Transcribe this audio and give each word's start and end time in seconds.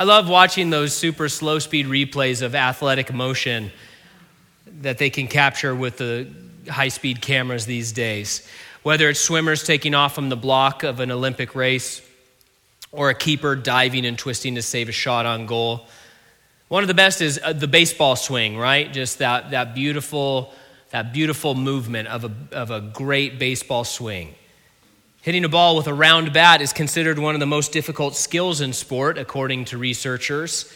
I 0.00 0.04
love 0.04 0.30
watching 0.30 0.70
those 0.70 0.96
super 0.96 1.28
slow 1.28 1.58
speed 1.58 1.84
replays 1.84 2.40
of 2.40 2.54
athletic 2.54 3.12
motion 3.12 3.70
that 4.80 4.96
they 4.96 5.10
can 5.10 5.28
capture 5.28 5.74
with 5.74 5.98
the 5.98 6.26
high 6.70 6.88
speed 6.88 7.20
cameras 7.20 7.66
these 7.66 7.92
days. 7.92 8.48
Whether 8.82 9.10
it's 9.10 9.20
swimmers 9.20 9.62
taking 9.62 9.94
off 9.94 10.14
from 10.14 10.30
the 10.30 10.38
block 10.38 10.84
of 10.84 11.00
an 11.00 11.10
Olympic 11.10 11.54
race 11.54 12.00
or 12.92 13.10
a 13.10 13.14
keeper 13.14 13.54
diving 13.54 14.06
and 14.06 14.18
twisting 14.18 14.54
to 14.54 14.62
save 14.62 14.88
a 14.88 14.92
shot 14.92 15.26
on 15.26 15.44
goal. 15.44 15.86
One 16.68 16.82
of 16.82 16.88
the 16.88 16.94
best 16.94 17.20
is 17.20 17.38
uh, 17.44 17.52
the 17.52 17.68
baseball 17.68 18.16
swing, 18.16 18.56
right? 18.56 18.90
Just 18.90 19.18
that, 19.18 19.50
that 19.50 19.74
beautiful 19.74 20.54
that 20.92 21.12
beautiful 21.12 21.54
movement 21.54 22.08
of 22.08 22.24
a, 22.24 22.32
of 22.52 22.70
a 22.70 22.80
great 22.80 23.38
baseball 23.38 23.84
swing. 23.84 24.34
Hitting 25.22 25.44
a 25.44 25.50
ball 25.50 25.76
with 25.76 25.86
a 25.86 25.92
round 25.92 26.32
bat 26.32 26.62
is 26.62 26.72
considered 26.72 27.18
one 27.18 27.34
of 27.34 27.40
the 27.40 27.46
most 27.46 27.72
difficult 27.72 28.16
skills 28.16 28.62
in 28.62 28.72
sport, 28.72 29.18
according 29.18 29.66
to 29.66 29.76
researchers. 29.76 30.72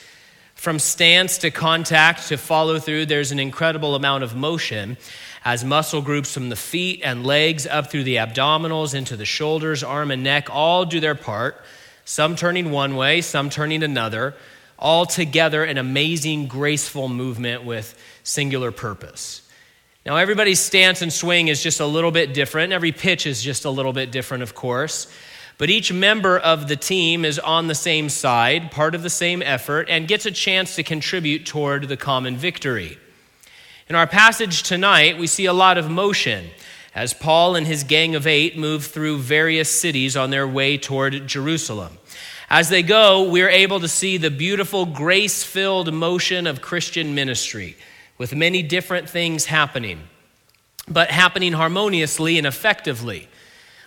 From 0.55 0.79
stance 0.79 1.39
to 1.39 1.51
contact 1.51 2.29
to 2.29 2.37
follow 2.37 2.79
through, 2.79 3.07
there's 3.07 3.33
an 3.33 3.38
incredible 3.38 3.95
amount 3.95 4.23
of 4.23 4.37
motion 4.37 4.99
as 5.47 5.65
muscle 5.65 6.02
groups 6.02 6.35
from 6.35 6.51
the 6.51 6.57
feet 6.57 7.01
and 7.02 7.25
legs 7.25 7.66
up 7.66 7.91
through 7.91 8.05
the 8.05 8.16
abdominals 8.16 8.95
into 8.95 9.16
the 9.16 9.25
shoulders, 9.25 9.83
arm, 9.83 10.11
and 10.11 10.23
neck 10.23 10.49
all 10.51 10.85
do 10.85 11.01
their 11.01 11.15
part, 11.15 11.57
some 12.05 12.37
turning 12.37 12.71
one 12.71 12.97
way, 12.97 13.23
some 13.23 13.49
turning 13.49 13.83
another, 13.83 14.35
all 14.79 15.07
together 15.07 15.65
an 15.65 15.79
amazing, 15.79 16.49
graceful 16.49 17.09
movement 17.09 17.65
with 17.65 17.99
singular 18.24 18.71
purpose. 18.71 19.41
Now, 20.07 20.17
everybody's 20.17 20.61
stance 20.61 21.01
and 21.01 21.11
swing 21.11 21.49
is 21.49 21.63
just 21.63 21.81
a 21.81 21.87
little 21.87 22.11
bit 22.11 22.35
different. 22.35 22.75
Every 22.75 22.93
pitch 22.93 23.27
is 23.27 23.43
just 23.43 23.65
a 23.65 23.71
little 23.71 23.95
bit 23.95 24.13
different, 24.13 24.43
of 24.43 24.55
course. 24.55 25.11
But 25.57 25.71
each 25.71 25.95
member 25.95 26.39
of 26.39 26.69
the 26.69 26.77
team 26.77 27.25
is 27.25 27.39
on 27.39 27.69
the 27.69 27.75
same 27.75 28.11
side, 28.11 28.71
part 28.71 28.95
of 28.95 29.03
the 29.03 29.09
same 29.09 29.41
effort, 29.41 29.89
and 29.89 30.07
gets 30.07 30.27
a 30.27 30.30
chance 30.30 30.77
to 30.77 30.83
contribute 30.83 31.47
toward 31.47 31.89
the 31.89 31.97
common 31.97 32.37
victory. 32.37 32.99
In 33.88 33.96
our 33.96 34.07
passage 34.07 34.63
tonight, 34.63 35.16
we 35.16 35.27
see 35.27 35.46
a 35.46 35.55
lot 35.55 35.79
of 35.79 35.91
motion 35.91 36.51
as 36.95 37.15
Paul 37.15 37.57
and 37.57 37.66
his 37.66 37.83
gang 37.83 38.15
of 38.15 38.27
eight 38.27 38.59
move 38.59 38.85
through 38.85 39.18
various 39.18 39.80
cities 39.80 40.18
on 40.18 40.29
their 40.29 40.46
way 40.46 40.77
toward 40.77 41.27
Jerusalem. 41.27 41.96
As 42.51 42.68
they 42.68 42.83
go, 42.83 43.30
we're 43.30 43.49
able 43.49 43.80
to 43.80 43.89
see 43.89 44.18
the 44.18 44.30
beautiful, 44.30 44.85
grace 44.85 45.43
filled 45.45 45.95
motion 45.95 46.46
of 46.46 46.61
Christian 46.61 47.15
ministry 47.15 47.77
with 48.18 48.34
many 48.34 48.62
different 48.62 49.09
things 49.09 49.46
happening, 49.46 50.01
but 50.88 51.10
happening 51.10 51.52
harmoniously 51.52 52.38
and 52.38 52.46
effectively. 52.46 53.29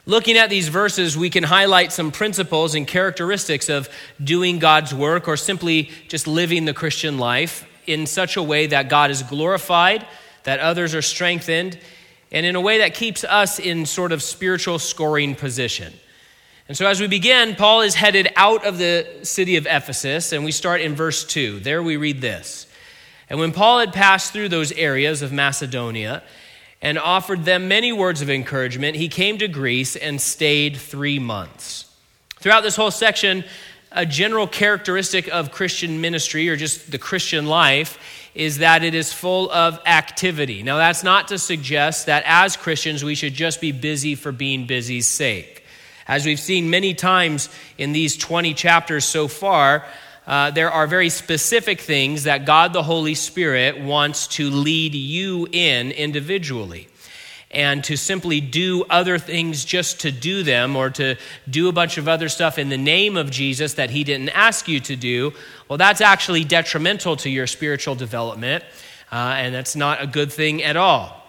Looking 0.05 0.37
at 0.37 0.49
these 0.49 0.69
verses, 0.69 1.17
we 1.17 1.29
can 1.29 1.43
highlight 1.43 1.91
some 1.91 2.11
principles 2.11 2.75
and 2.75 2.87
characteristics 2.87 3.67
of 3.67 3.89
doing 4.23 4.59
God's 4.59 4.93
work 4.93 5.27
or 5.27 5.35
simply 5.35 5.91
just 6.07 6.27
living 6.27 6.65
the 6.65 6.73
Christian 6.73 7.17
life 7.17 7.67
in 7.85 8.05
such 8.05 8.37
a 8.37 8.43
way 8.43 8.67
that 8.67 8.89
God 8.89 9.11
is 9.11 9.23
glorified, 9.23 10.05
that 10.43 10.59
others 10.59 10.95
are 10.95 11.01
strengthened, 11.01 11.77
and 12.31 12.45
in 12.45 12.55
a 12.55 12.61
way 12.61 12.79
that 12.79 12.93
keeps 12.93 13.23
us 13.23 13.59
in 13.59 13.85
sort 13.85 14.11
of 14.11 14.21
spiritual 14.21 14.79
scoring 14.79 15.35
position. 15.35 15.93
And 16.67 16.77
so, 16.77 16.85
as 16.85 16.99
we 16.99 17.07
begin, 17.07 17.55
Paul 17.55 17.81
is 17.81 17.95
headed 17.95 18.29
out 18.35 18.65
of 18.65 18.77
the 18.77 19.07
city 19.23 19.55
of 19.55 19.65
Ephesus, 19.65 20.33
and 20.33 20.43
we 20.43 20.51
start 20.51 20.81
in 20.81 20.95
verse 20.95 21.23
2. 21.23 21.61
There 21.61 21.81
we 21.81 21.97
read 21.97 22.19
this 22.21 22.66
and 23.29 23.39
when 23.39 23.51
Paul 23.51 23.79
had 23.79 23.93
passed 23.93 24.31
through 24.31 24.49
those 24.49 24.71
areas 24.71 25.21
of 25.21 25.31
Macedonia 25.31 26.23
and 26.81 26.97
offered 26.97 27.43
them 27.43 27.67
many 27.67 27.91
words 27.91 28.21
of 28.21 28.29
encouragement, 28.29 28.95
he 28.95 29.09
came 29.09 29.37
to 29.39 29.47
Greece 29.47 29.95
and 29.95 30.21
stayed 30.21 30.77
three 30.77 31.19
months. 31.19 31.85
Throughout 32.39 32.61
this 32.61 32.75
whole 32.75 32.91
section, 32.91 33.43
a 33.91 34.05
general 34.05 34.47
characteristic 34.47 35.27
of 35.29 35.51
Christian 35.51 36.01
ministry 36.01 36.49
or 36.49 36.55
just 36.55 36.91
the 36.91 36.97
Christian 36.97 37.47
life 37.47 37.97
is 38.35 38.59
that 38.59 38.83
it 38.83 38.93
is 38.93 39.11
full 39.11 39.51
of 39.51 39.79
activity. 39.85 40.61
Now, 40.61 40.77
that's 40.77 41.03
not 41.03 41.29
to 41.29 41.39
suggest 41.39 42.05
that 42.05 42.23
as 42.25 42.55
Christians 42.55 43.03
we 43.03 43.15
should 43.15 43.33
just 43.33 43.59
be 43.59 43.71
busy 43.71 44.13
for 44.15 44.31
being 44.31 44.67
busy's 44.67 45.07
sake. 45.07 45.63
As 46.07 46.25
we've 46.25 46.39
seen 46.39 46.69
many 46.69 46.93
times 46.93 47.49
in 47.77 47.91
these 47.91 48.15
20 48.15 48.53
chapters 48.53 49.03
so 49.03 49.27
far, 49.27 49.85
uh, 50.27 50.51
there 50.51 50.69
are 50.69 50.87
very 50.87 51.09
specific 51.09 51.79
things 51.79 52.25
that 52.25 52.45
God 52.45 52.73
the 52.73 52.83
Holy 52.83 53.15
Spirit 53.15 53.79
wants 53.79 54.27
to 54.27 54.49
lead 54.49 54.93
you 54.93 55.47
in 55.51 55.91
individually. 55.91 56.89
And 57.49 57.81
to 57.85 57.95
simply 57.95 58.41
do 58.41 58.83
other 58.89 59.17
things 59.17 59.63
just 59.63 60.01
to 60.01 60.11
do 60.11 60.43
them 60.43 60.75
or 60.75 60.89
to 60.91 61.15
do 61.49 61.69
a 61.69 61.71
bunch 61.71 61.97
of 61.97 62.09
other 62.09 62.27
stuff 62.27 62.59
in 62.59 62.67
the 62.67 62.77
name 62.77 63.15
of 63.15 63.31
Jesus 63.31 63.75
that 63.75 63.89
He 63.89 64.03
didn't 64.03 64.29
ask 64.29 64.67
you 64.67 64.81
to 64.81 64.97
do, 64.97 65.31
well, 65.69 65.77
that's 65.77 66.01
actually 66.01 66.43
detrimental 66.43 67.15
to 67.17 67.29
your 67.29 67.47
spiritual 67.47 67.95
development. 67.95 68.65
Uh, 69.09 69.35
and 69.37 69.55
that's 69.55 69.77
not 69.77 70.01
a 70.03 70.07
good 70.07 70.31
thing 70.31 70.61
at 70.61 70.75
all. 70.75 71.26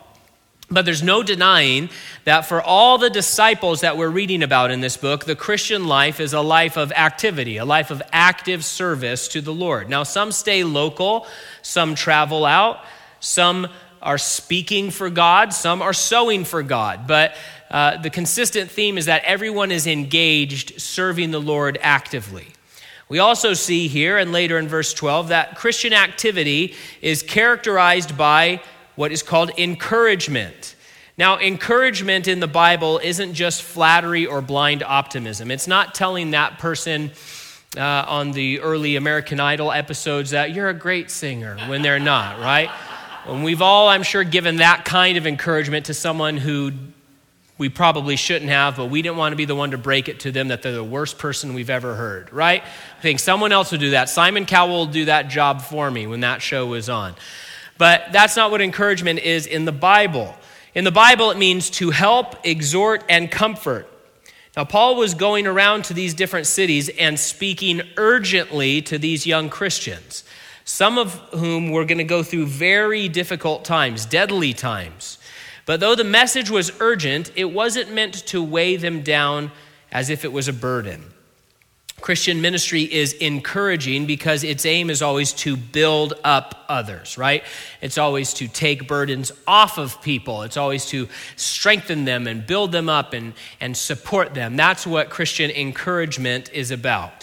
But 0.70 0.84
there's 0.84 1.02
no 1.02 1.22
denying 1.22 1.88
that 2.24 2.42
for 2.42 2.60
all 2.60 2.98
the 2.98 3.08
disciples 3.08 3.80
that 3.80 3.96
we're 3.96 4.10
reading 4.10 4.42
about 4.42 4.70
in 4.70 4.82
this 4.82 4.98
book, 4.98 5.24
the 5.24 5.34
Christian 5.34 5.86
life 5.86 6.20
is 6.20 6.34
a 6.34 6.42
life 6.42 6.76
of 6.76 6.92
activity, 6.92 7.56
a 7.56 7.64
life 7.64 7.90
of 7.90 8.02
active 8.12 8.64
service 8.64 9.28
to 9.28 9.40
the 9.40 9.52
Lord. 9.52 9.88
Now, 9.88 10.02
some 10.02 10.30
stay 10.30 10.64
local, 10.64 11.26
some 11.62 11.94
travel 11.94 12.44
out, 12.44 12.84
some 13.18 13.68
are 14.02 14.18
speaking 14.18 14.90
for 14.90 15.08
God, 15.08 15.54
some 15.54 15.80
are 15.80 15.94
sowing 15.94 16.44
for 16.44 16.62
God. 16.62 17.06
But 17.06 17.34
uh, 17.70 17.96
the 17.96 18.10
consistent 18.10 18.70
theme 18.70 18.98
is 18.98 19.06
that 19.06 19.24
everyone 19.24 19.72
is 19.72 19.86
engaged 19.86 20.80
serving 20.80 21.30
the 21.30 21.40
Lord 21.40 21.78
actively. 21.80 22.46
We 23.08 23.20
also 23.20 23.54
see 23.54 23.88
here 23.88 24.18
and 24.18 24.32
later 24.32 24.58
in 24.58 24.68
verse 24.68 24.92
12 24.92 25.28
that 25.28 25.56
Christian 25.56 25.94
activity 25.94 26.74
is 27.00 27.22
characterized 27.22 28.18
by 28.18 28.60
what 28.98 29.12
is 29.12 29.22
called 29.22 29.52
encouragement. 29.56 30.74
Now, 31.16 31.38
encouragement 31.38 32.26
in 32.26 32.40
the 32.40 32.48
Bible 32.48 32.98
isn't 32.98 33.34
just 33.34 33.62
flattery 33.62 34.26
or 34.26 34.42
blind 34.42 34.82
optimism. 34.82 35.52
It's 35.52 35.68
not 35.68 35.94
telling 35.94 36.32
that 36.32 36.58
person 36.58 37.12
uh, 37.76 37.80
on 37.80 38.32
the 38.32 38.58
early 38.58 38.96
American 38.96 39.38
Idol 39.38 39.70
episodes 39.70 40.30
that 40.30 40.50
you're 40.52 40.68
a 40.68 40.74
great 40.74 41.12
singer 41.12 41.56
when 41.68 41.80
they're 41.82 42.00
not, 42.00 42.40
right? 42.40 42.70
And 43.24 43.44
we've 43.44 43.62
all, 43.62 43.88
I'm 43.88 44.02
sure, 44.02 44.24
given 44.24 44.56
that 44.56 44.84
kind 44.84 45.16
of 45.16 45.28
encouragement 45.28 45.86
to 45.86 45.94
someone 45.94 46.36
who 46.36 46.72
we 47.56 47.68
probably 47.68 48.16
shouldn't 48.16 48.50
have, 48.50 48.76
but 48.76 48.86
we 48.86 49.00
didn't 49.00 49.16
want 49.16 49.30
to 49.30 49.36
be 49.36 49.44
the 49.44 49.54
one 49.54 49.70
to 49.70 49.78
break 49.78 50.08
it 50.08 50.18
to 50.20 50.32
them 50.32 50.48
that 50.48 50.62
they're 50.62 50.72
the 50.72 50.82
worst 50.82 51.18
person 51.18 51.54
we've 51.54 51.70
ever 51.70 51.94
heard, 51.94 52.32
right? 52.32 52.64
I 52.64 53.00
think 53.00 53.20
someone 53.20 53.52
else 53.52 53.70
would 53.70 53.80
do 53.80 53.90
that. 53.90 54.08
Simon 54.08 54.44
Cowell 54.44 54.70
will 54.70 54.86
do 54.86 55.04
that 55.04 55.28
job 55.28 55.62
for 55.62 55.88
me 55.88 56.08
when 56.08 56.20
that 56.20 56.42
show 56.42 56.66
was 56.66 56.88
on. 56.88 57.14
But 57.78 58.12
that's 58.12 58.36
not 58.36 58.50
what 58.50 58.60
encouragement 58.60 59.20
is 59.20 59.46
in 59.46 59.64
the 59.64 59.72
Bible. 59.72 60.34
In 60.74 60.84
the 60.84 60.92
Bible, 60.92 61.30
it 61.30 61.38
means 61.38 61.70
to 61.70 61.90
help, 61.90 62.36
exhort, 62.44 63.04
and 63.08 63.30
comfort. 63.30 63.88
Now, 64.56 64.64
Paul 64.64 64.96
was 64.96 65.14
going 65.14 65.46
around 65.46 65.84
to 65.84 65.94
these 65.94 66.14
different 66.14 66.48
cities 66.48 66.88
and 66.88 67.18
speaking 67.18 67.80
urgently 67.96 68.82
to 68.82 68.98
these 68.98 69.24
young 69.24 69.48
Christians, 69.48 70.24
some 70.64 70.98
of 70.98 71.14
whom 71.32 71.70
were 71.70 71.84
going 71.84 71.98
to 71.98 72.04
go 72.04 72.24
through 72.24 72.46
very 72.46 73.08
difficult 73.08 73.64
times, 73.64 74.04
deadly 74.04 74.52
times. 74.52 75.18
But 75.64 75.80
though 75.80 75.94
the 75.94 76.02
message 76.02 76.50
was 76.50 76.72
urgent, 76.80 77.30
it 77.36 77.52
wasn't 77.52 77.92
meant 77.92 78.14
to 78.26 78.42
weigh 78.42 78.76
them 78.76 79.02
down 79.02 79.52
as 79.92 80.10
if 80.10 80.24
it 80.24 80.32
was 80.32 80.48
a 80.48 80.52
burden. 80.52 81.04
Christian 82.00 82.40
ministry 82.40 82.82
is 82.82 83.12
encouraging 83.14 84.06
because 84.06 84.44
its 84.44 84.64
aim 84.64 84.88
is 84.88 85.02
always 85.02 85.32
to 85.34 85.56
build 85.56 86.14
up 86.24 86.64
others, 86.68 87.18
right? 87.18 87.42
It's 87.80 87.98
always 87.98 88.32
to 88.34 88.48
take 88.48 88.86
burdens 88.86 89.32
off 89.46 89.78
of 89.78 90.00
people. 90.00 90.42
It's 90.42 90.56
always 90.56 90.86
to 90.86 91.08
strengthen 91.36 92.04
them 92.04 92.26
and 92.26 92.46
build 92.46 92.72
them 92.72 92.88
up 92.88 93.12
and, 93.12 93.34
and 93.60 93.76
support 93.76 94.34
them. 94.34 94.56
That's 94.56 94.86
what 94.86 95.10
Christian 95.10 95.50
encouragement 95.50 96.52
is 96.52 96.70
about. 96.70 97.17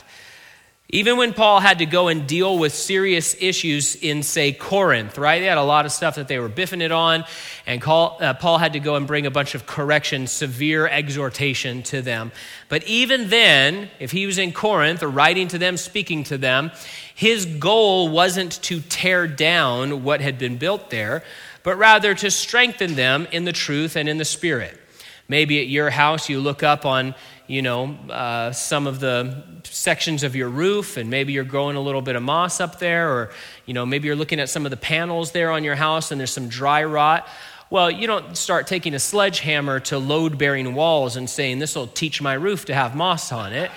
Even 0.90 1.18
when 1.18 1.34
Paul 1.34 1.62
had 1.62 1.80
to 1.80 1.88
go 1.88 2.10
and 2.10 2.28
deal 2.28 2.60
with 2.60 2.72
serious 2.72 3.36
issues 3.40 3.96
in, 3.96 4.22
say, 4.22 4.52
Corinth, 4.52 5.18
right? 5.18 5.40
They 5.40 5.48
had 5.48 5.58
a 5.58 5.64
lot 5.64 5.88
of 5.88 5.92
stuff 5.92 6.16
that 6.16 6.28
they 6.28 6.38
were 6.38 6.48
biffing 6.48 6.82
it 6.82 6.92
on, 6.92 7.26
and 7.66 7.84
uh, 7.84 8.36
Paul 8.36 8.60
had 8.60 8.74
to 8.74 8.80
go 8.80 8.96
and 8.96 9.08
bring 9.08 9.26
a 9.26 9.32
bunch 9.32 9.56
of 9.56 9.66
correction, 9.66 10.28
severe 10.28 10.88
exhortation 10.88 11.82
to 11.84 12.04
them. 12.04 12.32
But 12.70 12.84
even 12.84 13.30
then, 13.30 13.90
if 14.00 14.12
he 14.12 14.28
was 14.28 14.38
in 14.38 14.54
Corinth 14.54 15.02
or 15.02 15.10
writing 15.10 15.48
to 15.50 15.58
them, 15.58 15.76
speaking 15.78 16.24
to 16.26 16.38
them, 16.38 16.72
his 17.16 17.48
goal 17.48 18.10
wasn't 18.10 18.62
to 18.64 18.80
tear 18.82 19.28
down 19.28 20.04
what 20.04 20.22
had 20.22 20.38
been 20.38 20.58
built 20.58 20.92
there, 20.92 21.24
but 21.64 21.78
rather 21.78 22.14
to 22.14 22.30
strengthen 22.30 22.94
them 22.94 23.28
in 23.32 23.46
the 23.46 23.52
truth 23.52 23.96
and 23.96 24.08
in 24.08 24.20
the 24.20 24.26
spirit. 24.26 24.80
Maybe 25.28 25.60
at 25.60 25.68
your 25.68 25.90
house, 25.90 26.30
you 26.30 26.40
look 26.40 26.62
up 26.62 26.86
on 26.86 27.16
you 27.48 27.62
know, 27.62 27.96
uh, 28.10 28.52
some 28.52 28.88
of 28.88 29.00
the 29.00 29.44
sections 29.64 30.24
of 30.24 30.36
your 30.36 30.50
roof, 30.50 30.98
and 30.98 31.10
maybe 31.10 31.34
you're 31.34 31.44
growing 31.44 31.76
a 31.76 31.82
little 31.82 32.02
bit 32.02 32.16
of 32.16 32.24
moss 32.24 32.60
up 32.60 32.80
there, 32.80 33.10
or, 33.10 33.32
you 33.66 33.74
know, 33.74 33.86
maybe 33.86 34.08
you're 34.08 34.16
looking 34.16 34.40
at 34.40 34.50
some 34.50 34.66
of 34.66 34.72
the 34.72 34.78
panels 34.78 35.32
there 35.32 35.52
on 35.52 35.64
your 35.64 35.76
house 35.76 36.12
and 36.12 36.20
there's 36.20 36.34
some 36.34 36.48
dry 36.48 36.84
rot. 36.84 37.28
Well, 37.70 37.90
you 37.90 38.08
don't 38.08 38.38
start 38.38 38.68
taking 38.68 38.94
a 38.94 39.00
sledgehammer 39.00 39.80
to 39.82 39.98
load 39.98 40.38
bearing 40.38 40.76
walls 40.76 41.16
and 41.16 41.30
saying, 41.30 41.60
This 41.60 41.76
will 41.76 41.88
teach 41.88 42.22
my 42.22 42.34
roof 42.34 42.66
to 42.66 42.74
have 42.74 42.96
moss 42.96 43.32
on 43.32 43.54
it. 43.54 43.72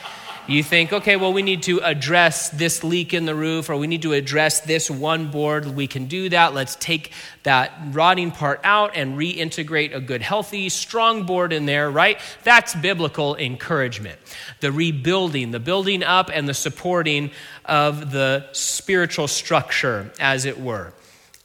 You 0.48 0.62
think, 0.62 0.94
okay, 0.94 1.16
well, 1.16 1.34
we 1.34 1.42
need 1.42 1.64
to 1.64 1.80
address 1.80 2.48
this 2.48 2.82
leak 2.82 3.12
in 3.12 3.26
the 3.26 3.34
roof 3.34 3.68
or 3.68 3.76
we 3.76 3.86
need 3.86 4.00
to 4.00 4.14
address 4.14 4.60
this 4.60 4.90
one 4.90 5.30
board. 5.30 5.66
We 5.66 5.86
can 5.86 6.06
do 6.06 6.30
that. 6.30 6.54
Let's 6.54 6.74
take 6.76 7.12
that 7.42 7.70
rotting 7.90 8.30
part 8.30 8.62
out 8.64 8.92
and 8.96 9.18
reintegrate 9.18 9.94
a 9.94 10.00
good, 10.00 10.22
healthy, 10.22 10.70
strong 10.70 11.24
board 11.24 11.52
in 11.52 11.66
there, 11.66 11.90
right? 11.90 12.18
That's 12.44 12.74
biblical 12.74 13.36
encouragement. 13.36 14.18
The 14.60 14.72
rebuilding, 14.72 15.50
the 15.50 15.60
building 15.60 16.02
up, 16.02 16.30
and 16.32 16.48
the 16.48 16.54
supporting 16.54 17.30
of 17.66 18.10
the 18.10 18.46
spiritual 18.52 19.28
structure, 19.28 20.10
as 20.18 20.46
it 20.46 20.58
were. 20.58 20.94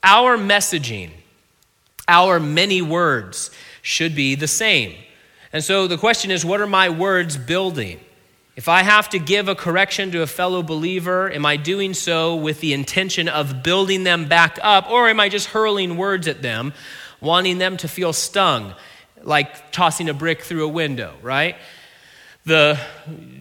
Our 0.01 0.37
messaging, 0.37 1.11
our 2.07 2.39
many 2.39 2.81
words 2.81 3.51
should 3.81 4.15
be 4.15 4.35
the 4.35 4.47
same. 4.47 4.95
And 5.51 5.61
so 5.61 5.87
the 5.87 5.97
question 5.97 6.31
is 6.31 6.45
what 6.45 6.61
are 6.61 6.67
my 6.67 6.87
words 6.87 7.35
building? 7.35 7.99
If 8.55 8.69
I 8.69 8.83
have 8.83 9.09
to 9.09 9.19
give 9.19 9.47
a 9.47 9.55
correction 9.55 10.11
to 10.11 10.21
a 10.21 10.27
fellow 10.27 10.61
believer, 10.61 11.31
am 11.31 11.43
I 11.43 11.57
doing 11.57 11.95
so 11.95 12.35
with 12.35 12.59
the 12.59 12.73
intention 12.73 13.27
of 13.27 13.63
building 13.63 14.03
them 14.03 14.27
back 14.27 14.59
up, 14.61 14.91
or 14.91 15.09
am 15.09 15.19
I 15.19 15.29
just 15.29 15.47
hurling 15.47 15.97
words 15.97 16.27
at 16.27 16.43
them, 16.43 16.73
wanting 17.19 17.57
them 17.57 17.77
to 17.77 17.87
feel 17.87 18.13
stung, 18.13 18.75
like 19.23 19.71
tossing 19.71 20.07
a 20.07 20.13
brick 20.13 20.41
through 20.41 20.65
a 20.65 20.67
window, 20.67 21.15
right? 21.23 21.55
The 22.45 22.77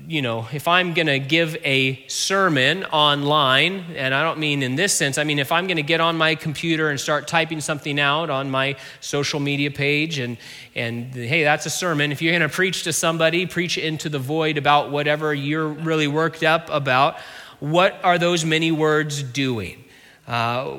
you 0.07 0.23
know 0.23 0.47
if 0.53 0.69
i'm 0.69 0.95
going 0.95 1.07
to 1.07 1.19
give 1.19 1.57
a 1.65 2.07
sermon 2.07 2.85
online 2.85 3.85
and 3.97 4.15
i 4.15 4.23
don't 4.23 4.39
mean 4.39 4.63
in 4.63 4.77
this 4.77 4.93
sense 4.93 5.19
i 5.19 5.25
mean 5.25 5.41
if 5.41 5.51
i'm 5.51 5.67
going 5.67 5.77
to 5.77 5.83
get 5.83 6.01
on 6.01 6.17
my 6.17 6.37
computer 6.37 6.89
and 6.89 7.01
start 7.01 7.27
typing 7.27 7.61
something 7.61 7.99
out 7.99 8.31
on 8.31 8.49
my 8.49 8.77
social 9.01 9.41
media 9.41 9.71
page 9.71 10.19
and 10.19 10.37
and 10.75 11.15
hey 11.15 11.45
that's 11.45 11.67
a 11.67 11.71
sermon. 11.71 12.13
If 12.13 12.23
you're 12.23 12.33
going 12.33 12.49
to 12.49 12.55
preach 12.55 12.85
to 12.85 12.93
somebody 12.93 13.47
preach 13.47 13.77
into 13.77 14.09
the 14.09 14.19
void 14.19 14.57
about 14.57 14.91
whatever 14.91 15.35
you're 15.35 15.69
really 15.69 16.09
worked 16.09 16.43
up 16.43 16.69
about 16.71 17.19
what 17.61 17.99
are 18.03 18.19
those 18.19 18.45
many 18.45 18.73
words 18.73 19.23
doing? 19.23 19.85
Uh, 20.27 20.79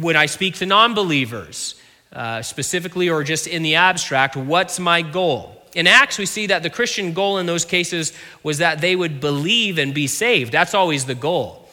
when 0.00 0.16
i 0.16 0.26
speak 0.26 0.56
to 0.56 0.66
non-believers 0.66 1.76
uh, 2.12 2.42
specifically 2.42 3.08
or 3.08 3.24
just 3.24 3.46
in 3.46 3.62
the 3.62 3.76
abstract 3.76 4.36
what's 4.36 4.78
my 4.78 5.02
goal 5.02 5.53
in 5.74 5.86
Acts, 5.86 6.18
we 6.18 6.26
see 6.26 6.46
that 6.46 6.62
the 6.62 6.70
Christian 6.70 7.12
goal 7.12 7.38
in 7.38 7.46
those 7.46 7.64
cases 7.64 8.12
was 8.42 8.58
that 8.58 8.80
they 8.80 8.94
would 8.94 9.20
believe 9.20 9.78
and 9.78 9.92
be 9.92 10.06
saved. 10.06 10.52
That's 10.52 10.74
always 10.74 11.06
the 11.06 11.14
goal, 11.14 11.68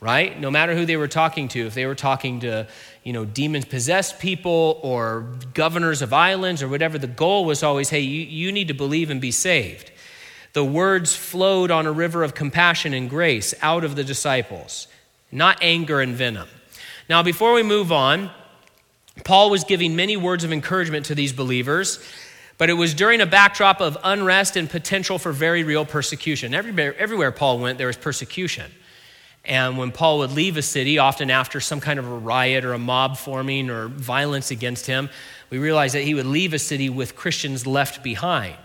right? 0.00 0.38
No 0.38 0.50
matter 0.50 0.74
who 0.74 0.84
they 0.84 0.96
were 0.96 1.08
talking 1.08 1.48
to, 1.48 1.66
if 1.66 1.74
they 1.74 1.86
were 1.86 1.94
talking 1.94 2.40
to, 2.40 2.66
you 3.02 3.12
know, 3.12 3.24
demon 3.24 3.62
possessed 3.62 4.18
people 4.18 4.78
or 4.82 5.26
governors 5.54 6.02
of 6.02 6.12
islands 6.12 6.62
or 6.62 6.68
whatever, 6.68 6.98
the 6.98 7.06
goal 7.06 7.44
was 7.44 7.62
always, 7.62 7.88
hey, 7.88 8.00
you, 8.00 8.22
you 8.22 8.52
need 8.52 8.68
to 8.68 8.74
believe 8.74 9.10
and 9.10 9.20
be 9.20 9.30
saved. 9.30 9.90
The 10.52 10.64
words 10.64 11.14
flowed 11.14 11.70
on 11.70 11.86
a 11.86 11.92
river 11.92 12.24
of 12.24 12.34
compassion 12.34 12.94
and 12.94 13.08
grace 13.08 13.54
out 13.62 13.84
of 13.84 13.94
the 13.96 14.04
disciples, 14.04 14.88
not 15.32 15.58
anger 15.62 16.00
and 16.00 16.14
venom. 16.14 16.48
Now, 17.08 17.22
before 17.22 17.52
we 17.52 17.62
move 17.62 17.92
on, 17.92 18.30
Paul 19.24 19.50
was 19.50 19.64
giving 19.64 19.96
many 19.96 20.16
words 20.16 20.44
of 20.44 20.52
encouragement 20.52 21.06
to 21.06 21.14
these 21.14 21.32
believers. 21.32 22.02
But 22.58 22.70
it 22.70 22.74
was 22.74 22.94
during 22.94 23.20
a 23.20 23.26
backdrop 23.26 23.80
of 23.80 23.98
unrest 24.02 24.56
and 24.56 24.68
potential 24.68 25.18
for 25.18 25.32
very 25.32 25.62
real 25.62 25.84
persecution. 25.84 26.54
Everywhere, 26.54 26.96
everywhere 26.96 27.32
Paul 27.32 27.58
went, 27.58 27.78
there 27.78 27.86
was 27.86 27.96
persecution. 27.96 28.70
And 29.44 29.78
when 29.78 29.92
Paul 29.92 30.18
would 30.18 30.32
leave 30.32 30.56
a 30.56 30.62
city, 30.62 30.98
often 30.98 31.30
after 31.30 31.60
some 31.60 31.80
kind 31.80 31.98
of 31.98 32.06
a 32.06 32.16
riot 32.16 32.64
or 32.64 32.72
a 32.72 32.78
mob 32.78 33.16
forming 33.16 33.70
or 33.70 33.88
violence 33.88 34.50
against 34.50 34.86
him, 34.86 35.08
we 35.50 35.58
realize 35.58 35.92
that 35.92 36.02
he 36.02 36.14
would 36.14 36.26
leave 36.26 36.52
a 36.52 36.58
city 36.58 36.90
with 36.90 37.14
Christians 37.14 37.66
left 37.66 38.02
behind. 38.02 38.56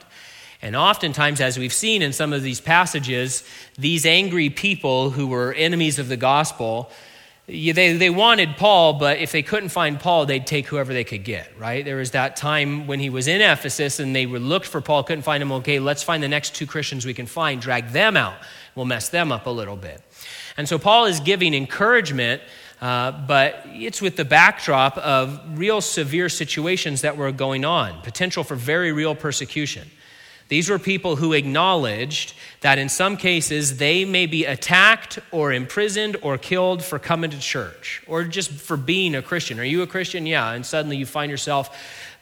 And 0.61 0.75
oftentimes, 0.75 1.41
as 1.41 1.57
we've 1.57 1.73
seen 1.73 2.01
in 2.01 2.13
some 2.13 2.33
of 2.33 2.43
these 2.43 2.61
passages, 2.61 3.43
these 3.77 4.05
angry 4.05 4.49
people 4.49 5.11
who 5.11 5.27
were 5.27 5.53
enemies 5.53 5.99
of 5.99 6.07
the 6.07 6.17
gospel 6.17 6.91
they, 7.51 7.97
they 7.97 8.09
wanted 8.09 8.55
Paul, 8.55 8.93
but 8.93 9.19
if 9.19 9.33
they 9.33 9.43
couldn't 9.43 9.69
find 9.69 9.99
Paul, 9.99 10.25
they'd 10.25 10.47
take 10.47 10.67
whoever 10.67 10.93
they 10.93 11.03
could 11.03 11.25
get, 11.25 11.51
right? 11.59 11.83
There 11.83 11.97
was 11.97 12.11
that 12.11 12.37
time 12.37 12.87
when 12.87 13.01
he 13.01 13.09
was 13.09 13.27
in 13.27 13.41
Ephesus 13.41 13.99
and 13.99 14.15
they 14.15 14.25
looked 14.25 14.67
for 14.67 14.79
Paul, 14.79 15.03
couldn't 15.03 15.23
find 15.23 15.43
him. 15.43 15.51
Okay, 15.51 15.79
let's 15.79 16.01
find 16.01 16.23
the 16.23 16.29
next 16.29 16.55
two 16.55 16.65
Christians 16.65 17.05
we 17.05 17.13
can 17.13 17.25
find, 17.25 17.61
drag 17.61 17.89
them 17.89 18.15
out. 18.15 18.35
We'll 18.73 18.85
mess 18.85 19.09
them 19.09 19.33
up 19.33 19.47
a 19.47 19.49
little 19.49 19.75
bit. 19.75 20.01
And 20.55 20.67
so 20.67 20.79
Paul 20.79 21.05
is 21.05 21.19
giving 21.19 21.53
encouragement, 21.53 22.41
uh, 22.79 23.11
but 23.11 23.61
it's 23.65 24.01
with 24.01 24.15
the 24.15 24.25
backdrop 24.25 24.97
of 24.97 25.59
real 25.59 25.81
severe 25.81 26.29
situations 26.29 27.01
that 27.01 27.17
were 27.17 27.33
going 27.33 27.65
on, 27.65 28.01
potential 28.01 28.45
for 28.45 28.55
very 28.55 28.93
real 28.93 29.13
persecution. 29.13 29.89
These 30.51 30.69
were 30.69 30.79
people 30.79 31.15
who 31.15 31.31
acknowledged 31.31 32.33
that 32.59 32.77
in 32.77 32.89
some 32.89 33.15
cases 33.15 33.77
they 33.77 34.03
may 34.03 34.25
be 34.25 34.43
attacked 34.43 35.17
or 35.31 35.53
imprisoned 35.53 36.17
or 36.21 36.37
killed 36.37 36.83
for 36.83 36.99
coming 36.99 37.29
to 37.29 37.39
church 37.39 38.03
or 38.05 38.25
just 38.25 38.51
for 38.51 38.75
being 38.75 39.15
a 39.15 39.21
Christian. 39.21 39.61
Are 39.61 39.63
you 39.63 39.81
a 39.81 39.87
Christian? 39.87 40.25
Yeah. 40.25 40.51
And 40.51 40.65
suddenly 40.65 40.97
you 40.97 41.05
find 41.05 41.31
yourself 41.31 41.73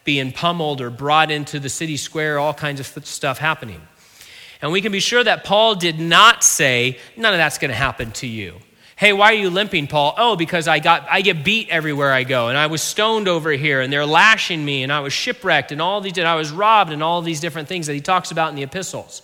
being 0.03 0.31
pummeled 0.31 0.79
or 0.79 0.91
brought 0.91 1.31
into 1.31 1.59
the 1.59 1.69
city 1.69 1.97
square, 1.97 2.37
all 2.37 2.53
kinds 2.53 2.79
of 2.79 2.85
stuff 3.03 3.39
happening. 3.39 3.81
And 4.61 4.71
we 4.71 4.81
can 4.81 4.91
be 4.91 4.99
sure 4.99 5.23
that 5.23 5.43
Paul 5.43 5.73
did 5.73 5.99
not 5.99 6.43
say, 6.43 6.99
none 7.17 7.33
of 7.33 7.39
that's 7.39 7.57
going 7.57 7.69
to 7.69 7.75
happen 7.75 8.11
to 8.11 8.27
you. 8.27 8.59
Hey, 8.99 9.13
why 9.13 9.31
are 9.31 9.35
you 9.37 9.49
limping, 9.49 9.87
Paul? 9.87 10.13
Oh, 10.17 10.35
because 10.35 10.67
I 10.67 10.79
got 10.79 11.07
I 11.09 11.21
get 11.21 11.45
beat 11.45 11.69
everywhere 11.69 12.11
I 12.11 12.25
go, 12.25 12.49
and 12.49 12.57
I 12.57 12.67
was 12.67 12.81
stoned 12.81 13.29
over 13.29 13.49
here, 13.51 13.79
and 13.79 13.93
they're 13.93 14.05
lashing 14.05 14.65
me, 14.65 14.83
and 14.83 14.91
I 14.91 14.99
was 14.99 15.13
shipwrecked, 15.13 15.71
and 15.71 15.81
all 15.81 16.01
these 16.01 16.17
and 16.17 16.27
I 16.27 16.35
was 16.35 16.51
robbed, 16.51 16.91
and 16.91 17.01
all 17.01 17.21
these 17.21 17.39
different 17.39 17.69
things 17.69 17.87
that 17.87 17.93
he 17.93 18.01
talks 18.01 18.29
about 18.31 18.49
in 18.49 18.55
the 18.55 18.63
epistles. 18.63 19.21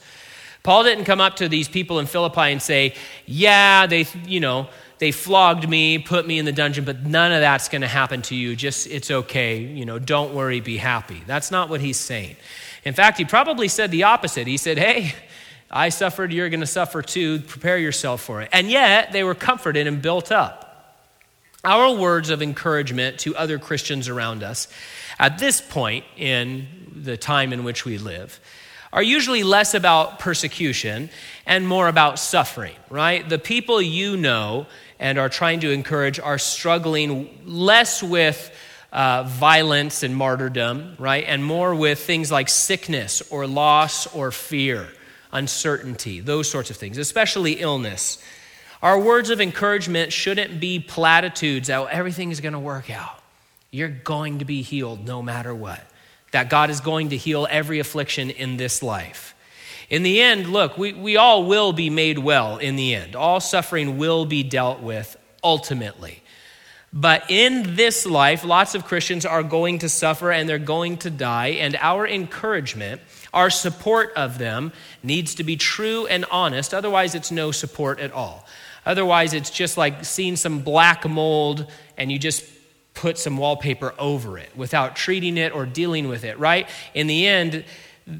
Paul 0.63 0.85
didn't 0.85 1.03
come 1.03 1.19
up 1.19 1.35
to 1.35 1.49
these 1.49 1.67
people 1.67 1.99
in 1.99 2.05
Philippi 2.05 2.53
and 2.53 2.61
say, 2.61 2.95
Yeah, 3.25 3.85
they, 3.85 4.07
you 4.25 4.39
know, 4.39 4.69
they 4.97 5.11
flogged 5.11 5.67
me, 5.67 5.99
put 5.99 6.25
me 6.25 6.39
in 6.39 6.45
the 6.45 6.53
dungeon, 6.53 6.85
but 6.85 7.03
none 7.03 7.33
of 7.33 7.41
that's 7.41 7.67
going 7.67 7.81
to 7.81 7.87
happen 7.89 8.21
to 8.23 8.35
you. 8.35 8.55
Just, 8.55 8.87
it's 8.87 9.11
okay. 9.11 9.57
You 9.57 9.83
know, 9.83 9.99
don't 9.99 10.33
worry, 10.33 10.61
be 10.61 10.77
happy. 10.77 11.21
That's 11.27 11.51
not 11.51 11.67
what 11.67 11.81
he's 11.81 11.99
saying. 11.99 12.37
In 12.85 12.93
fact, 12.93 13.17
he 13.17 13.25
probably 13.25 13.67
said 13.67 13.91
the 13.91 14.03
opposite. 14.03 14.47
He 14.47 14.55
said, 14.55 14.77
Hey, 14.77 15.13
I 15.75 15.89
suffered, 15.89 16.31
you're 16.31 16.47
going 16.47 16.61
to 16.61 16.65
suffer 16.65 17.01
too. 17.01 17.39
Prepare 17.39 17.77
yourself 17.77 18.21
for 18.21 18.41
it. 18.41 18.47
And 18.53 18.71
yet, 18.71 19.11
they 19.11 19.25
were 19.25 19.35
comforted 19.35 19.87
and 19.87 20.01
built 20.01 20.31
up. 20.31 20.61
Our 21.65 21.93
words 21.93 22.29
of 22.29 22.41
encouragement 22.41 23.19
to 23.19 23.35
other 23.35 23.59
Christians 23.59 24.07
around 24.07 24.41
us 24.41 24.69
at 25.19 25.37
this 25.37 25.59
point 25.59 26.05
in 26.15 26.67
the 26.95 27.17
time 27.17 27.51
in 27.51 27.65
which 27.65 27.83
we 27.83 27.97
live 27.97 28.39
are 28.93 29.03
usually 29.03 29.43
less 29.43 29.73
about 29.73 30.19
persecution 30.19 31.09
and 31.45 31.67
more 31.67 31.89
about 31.89 32.19
suffering, 32.19 32.75
right? 32.89 33.27
The 33.27 33.39
people 33.39 33.81
you 33.81 34.15
know 34.15 34.67
and 34.97 35.17
are 35.17 35.27
trying 35.27 35.59
to 35.59 35.71
encourage 35.71 36.21
are 36.21 36.37
struggling 36.37 37.41
less 37.43 38.01
with 38.01 38.55
uh, 38.93 39.23
violence 39.23 40.03
and 40.03 40.15
martyrdom, 40.15 40.95
right? 40.99 41.25
And 41.27 41.43
more 41.43 41.75
with 41.75 41.99
things 41.99 42.31
like 42.31 42.47
sickness 42.47 43.21
or 43.29 43.45
loss 43.45 44.07
or 44.15 44.31
fear 44.31 44.87
uncertainty, 45.35 46.21
those 46.21 46.49
sorts 46.49 46.71
of 46.71 46.77
things, 46.77 46.97
especially 46.97 47.53
illness. 47.53 48.23
Our 48.81 48.99
words 48.99 49.29
of 49.29 49.41
encouragement 49.41 50.11
shouldn't 50.13 50.59
be 50.59 50.79
platitudes 50.79 51.67
that 51.67 51.79
oh, 51.79 51.85
everything 51.85 52.31
is 52.31 52.41
going 52.41 52.53
to 52.53 52.59
work 52.59 52.89
out. 52.89 53.19
You're 53.69 53.89
going 53.89 54.39
to 54.39 54.45
be 54.45 54.61
healed 54.61 55.05
no 55.05 55.21
matter 55.21 55.53
what. 55.53 55.85
That 56.31 56.49
God 56.49 56.69
is 56.69 56.79
going 56.79 57.09
to 57.09 57.17
heal 57.17 57.47
every 57.49 57.79
affliction 57.79 58.29
in 58.29 58.57
this 58.57 58.81
life. 58.81 59.35
In 59.89 60.03
the 60.03 60.21
end, 60.21 60.47
look, 60.47 60.77
we, 60.77 60.93
we 60.93 61.17
all 61.17 61.45
will 61.45 61.73
be 61.73 61.89
made 61.89 62.17
well 62.17 62.57
in 62.57 62.75
the 62.75 62.95
end. 62.95 63.15
All 63.15 63.39
suffering 63.39 63.97
will 63.97 64.25
be 64.25 64.43
dealt 64.43 64.81
with 64.81 65.15
ultimately. 65.43 66.23
But 66.91 67.29
in 67.29 67.75
this 67.75 68.05
life, 68.05 68.45
lots 68.45 68.73
of 68.73 68.85
Christians 68.85 69.25
are 69.25 69.43
going 69.43 69.79
to 69.79 69.89
suffer 69.89 70.31
and 70.31 70.47
they're 70.47 70.57
going 70.57 70.97
to 70.99 71.09
die, 71.09 71.47
and 71.47 71.75
our 71.75 72.07
encouragement 72.07 73.01
our 73.35 73.49
support 73.49 74.13
of 74.15 74.37
them 74.37 74.71
needs 75.03 75.35
to 75.35 75.43
be 75.43 75.57
true 75.57 76.07
and 76.07 76.25
honest, 76.31 76.73
otherwise, 76.73 77.13
it's 77.13 77.31
no 77.31 77.51
support 77.51 77.99
at 77.99 78.11
all. 78.11 78.47
Otherwise, 78.85 79.33
it's 79.33 79.49
just 79.49 79.77
like 79.77 80.05
seeing 80.05 80.35
some 80.35 80.59
black 80.59 81.07
mold 81.07 81.69
and 81.97 82.11
you 82.11 82.17
just 82.17 82.45
put 82.93 83.17
some 83.17 83.37
wallpaper 83.37 83.93
over 83.99 84.37
it 84.37 84.55
without 84.55 84.95
treating 84.95 85.37
it 85.37 85.53
or 85.53 85.65
dealing 85.65 86.07
with 86.07 86.23
it, 86.23 86.39
right? 86.39 86.69
In 86.93 87.07
the 87.07 87.27
end, 87.27 87.65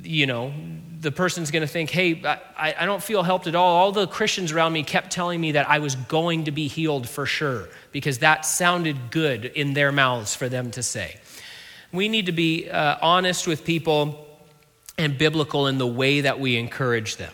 you 0.03 0.25
know, 0.25 0.51
the 0.99 1.11
person's 1.11 1.51
going 1.51 1.61
to 1.61 1.67
think, 1.67 1.91
hey, 1.91 2.21
I, 2.57 2.75
I 2.79 2.85
don't 2.85 3.01
feel 3.01 3.23
helped 3.23 3.47
at 3.47 3.55
all. 3.55 3.75
All 3.75 3.91
the 3.91 4.07
Christians 4.07 4.51
around 4.51 4.73
me 4.73 4.83
kept 4.83 5.11
telling 5.11 5.39
me 5.39 5.53
that 5.53 5.69
I 5.69 5.79
was 5.79 5.95
going 5.95 6.45
to 6.45 6.51
be 6.51 6.67
healed 6.67 7.07
for 7.07 7.25
sure 7.25 7.69
because 7.91 8.19
that 8.19 8.45
sounded 8.45 9.11
good 9.11 9.45
in 9.45 9.73
their 9.73 9.91
mouths 9.91 10.35
for 10.35 10.49
them 10.49 10.71
to 10.71 10.83
say. 10.83 11.17
We 11.91 12.09
need 12.09 12.25
to 12.25 12.31
be 12.31 12.69
uh, 12.69 12.97
honest 13.01 13.47
with 13.47 13.63
people 13.63 14.24
and 14.97 15.17
biblical 15.17 15.67
in 15.67 15.77
the 15.77 15.87
way 15.87 16.21
that 16.21 16.39
we 16.39 16.57
encourage 16.57 17.17
them. 17.17 17.33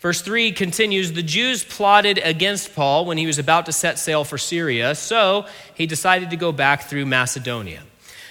Verse 0.00 0.22
3 0.22 0.52
continues 0.52 1.12
The 1.12 1.22
Jews 1.22 1.62
plotted 1.62 2.18
against 2.18 2.74
Paul 2.74 3.04
when 3.04 3.18
he 3.18 3.26
was 3.26 3.38
about 3.38 3.66
to 3.66 3.72
set 3.72 3.98
sail 3.98 4.24
for 4.24 4.38
Syria, 4.38 4.94
so 4.94 5.46
he 5.74 5.86
decided 5.86 6.30
to 6.30 6.36
go 6.36 6.52
back 6.52 6.84
through 6.84 7.06
Macedonia. 7.06 7.82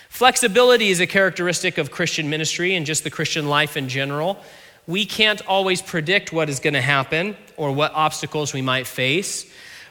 Flexibility 0.09 0.89
is 0.89 0.99
a 0.99 1.07
characteristic 1.07 1.77
of 1.77 1.91
Christian 1.91 2.29
ministry 2.29 2.75
and 2.75 2.85
just 2.85 3.03
the 3.03 3.11
Christian 3.11 3.47
life 3.47 3.77
in 3.77 3.87
general. 3.87 4.39
We 4.87 5.05
can't 5.05 5.45
always 5.47 5.83
predict 5.83 6.33
what 6.33 6.49
is 6.49 6.59
going 6.59 6.73
to 6.73 6.81
happen 6.81 7.37
or 7.55 7.71
what 7.71 7.93
obstacles 7.93 8.51
we 8.51 8.63
might 8.63 8.87
face. 8.87 9.45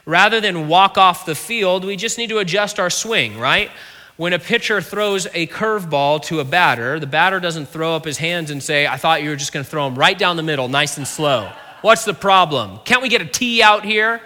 Rather 0.05 0.41
than 0.41 0.67
walk 0.67 0.97
off 0.97 1.25
the 1.25 1.35
field, 1.35 1.85
we 1.85 1.95
just 1.95 2.17
need 2.17 2.29
to 2.29 2.39
adjust 2.39 2.79
our 2.79 2.89
swing, 2.89 3.39
right? 3.39 3.71
When 4.19 4.33
a 4.33 4.39
pitcher 4.39 4.81
throws 4.81 5.27
a 5.27 5.47
curveball 5.47 6.23
to 6.23 6.41
a 6.41 6.43
batter, 6.43 6.99
the 6.99 7.07
batter 7.07 7.39
doesn't 7.39 7.67
throw 7.67 7.95
up 7.95 8.03
his 8.03 8.17
hands 8.17 8.51
and 8.51 8.61
say, 8.61 8.85
I 8.85 8.97
thought 8.97 9.23
you 9.23 9.29
were 9.29 9.37
just 9.37 9.53
going 9.53 9.63
to 9.63 9.71
throw 9.71 9.87
him 9.87 9.95
right 9.95 10.19
down 10.19 10.35
the 10.35 10.43
middle, 10.43 10.67
nice 10.67 10.97
and 10.97 11.07
slow. 11.07 11.49
What's 11.83 12.03
the 12.03 12.13
problem? 12.13 12.81
Can't 12.83 13.01
we 13.01 13.07
get 13.07 13.21
a 13.21 13.25
tee 13.25 13.63
out 13.63 13.85
here? 13.85 14.19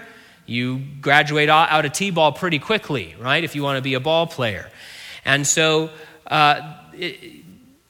You 0.47 0.79
graduate 0.99 1.47
out 1.47 1.85
of 1.85 1.93
tee 1.93 2.09
ball 2.09 2.31
pretty 2.31 2.57
quickly, 2.57 3.15
right? 3.19 3.43
If 3.43 3.53
you 3.53 3.61
want 3.61 3.77
to 3.77 3.83
be 3.83 3.93
a 3.93 3.99
ball 3.99 4.25
player. 4.25 4.67
And 5.25 5.45
so, 5.45 5.91
uh, 6.25 6.73
it, 6.93 7.42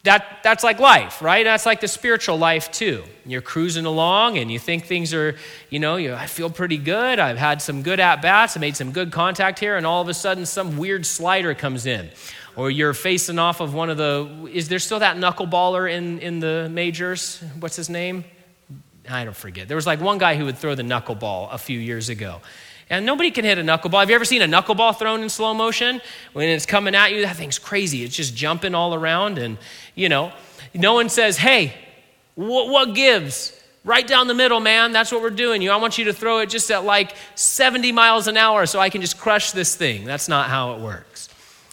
that, 0.04 0.40
that's 0.44 0.66
like 0.66 0.80
life, 0.80 1.22
right? 1.22 1.46
That's 1.46 1.66
like 1.66 1.80
the 1.80 1.88
spiritual 1.88 2.38
life 2.38 2.72
too. 2.72 3.04
You're 3.26 3.42
cruising 3.42 3.86
along 3.86 4.38
and 4.38 4.52
you 4.52 4.60
think 4.60 4.86
things 4.86 5.14
are, 5.14 5.38
you 5.70 5.80
know, 5.80 5.96
you, 5.96 6.14
I 6.14 6.26
feel 6.26 6.50
pretty 6.50 6.78
good. 6.78 7.20
I've 7.20 7.38
had 7.38 7.62
some 7.62 7.84
good 7.84 8.02
at 8.02 8.22
bats. 8.22 8.58
I 8.58 8.60
made 8.60 8.76
some 8.76 8.92
good 8.92 9.14
contact 9.14 9.60
here. 9.60 9.78
And 9.78 9.86
all 9.86 10.02
of 10.02 10.10
a 10.10 10.14
sudden, 10.14 10.46
some 10.46 10.78
weird 10.78 11.06
slider 11.06 11.56
comes 11.56 11.86
in. 11.86 12.10
Or 12.58 12.70
you're 12.70 12.94
facing 12.94 13.40
off 13.40 13.62
of 13.62 13.74
one 13.74 13.90
of 13.90 13.96
the, 13.96 14.50
is 14.52 14.68
there 14.68 14.80
still 14.80 15.00
that 15.00 15.16
knuckleballer 15.16 15.90
in, 15.90 16.20
in 16.20 16.42
the 16.42 16.68
majors? 16.70 17.42
What's 17.60 17.78
his 17.78 17.90
name? 17.90 18.26
I 19.10 19.24
don't 19.24 19.36
forget. 19.36 19.70
There 19.70 19.78
was 19.78 19.88
like 19.88 20.02
one 20.02 20.18
guy 20.18 20.36
who 20.36 20.46
would 20.46 20.58
throw 20.58 20.76
the 20.76 20.84
knuckleball 20.84 21.48
a 21.52 21.58
few 21.58 21.80
years 21.80 22.10
ago. 22.10 22.42
And 22.90 23.06
nobody 23.06 23.32
can 23.32 23.46
hit 23.46 23.58
a 23.58 23.62
knuckleball. 23.62 24.02
Have 24.02 24.10
you 24.10 24.16
ever 24.16 24.26
seen 24.26 24.42
a 24.42 24.46
knuckleball 24.46 25.00
thrown 25.00 25.24
in 25.24 25.30
slow 25.30 25.54
motion? 25.54 26.02
When 26.34 26.48
it's 26.50 26.66
coming 26.66 26.94
at 26.94 27.12
you, 27.12 27.22
that 27.22 27.38
thing's 27.38 27.58
crazy. 27.58 28.04
It's 28.04 28.16
just 28.16 28.36
jumping 28.36 28.76
all 28.76 28.94
around. 28.94 29.38
And, 29.38 29.58
you 29.96 30.10
know, 30.10 30.34
no 30.74 30.94
one 30.94 31.10
says, 31.10 31.38
hey, 31.38 31.74
what, 32.36 32.70
what 32.70 32.96
gives? 32.96 33.60
Right 33.86 34.08
down 34.08 34.28
the 34.28 34.34
middle, 34.34 34.60
man. 34.60 34.92
That's 34.94 35.12
what 35.12 35.22
we're 35.22 35.30
doing. 35.30 35.62
You, 35.62 35.72
I 35.72 35.76
want 35.76 35.98
you 35.98 36.06
to 36.06 36.14
throw 36.14 36.40
it 36.40 36.50
just 36.50 36.72
at 36.72 36.86
like 36.86 37.16
70 37.36 37.92
miles 37.92 38.28
an 38.28 38.38
hour 38.38 38.66
so 38.66 38.80
I 38.80 38.90
can 38.90 39.02
just 39.02 39.20
crush 39.20 39.52
this 39.52 39.76
thing. 39.76 40.06
That's 40.06 40.30
not 40.30 40.50
how 40.50 40.74
it 40.74 40.82
works. 40.82 41.30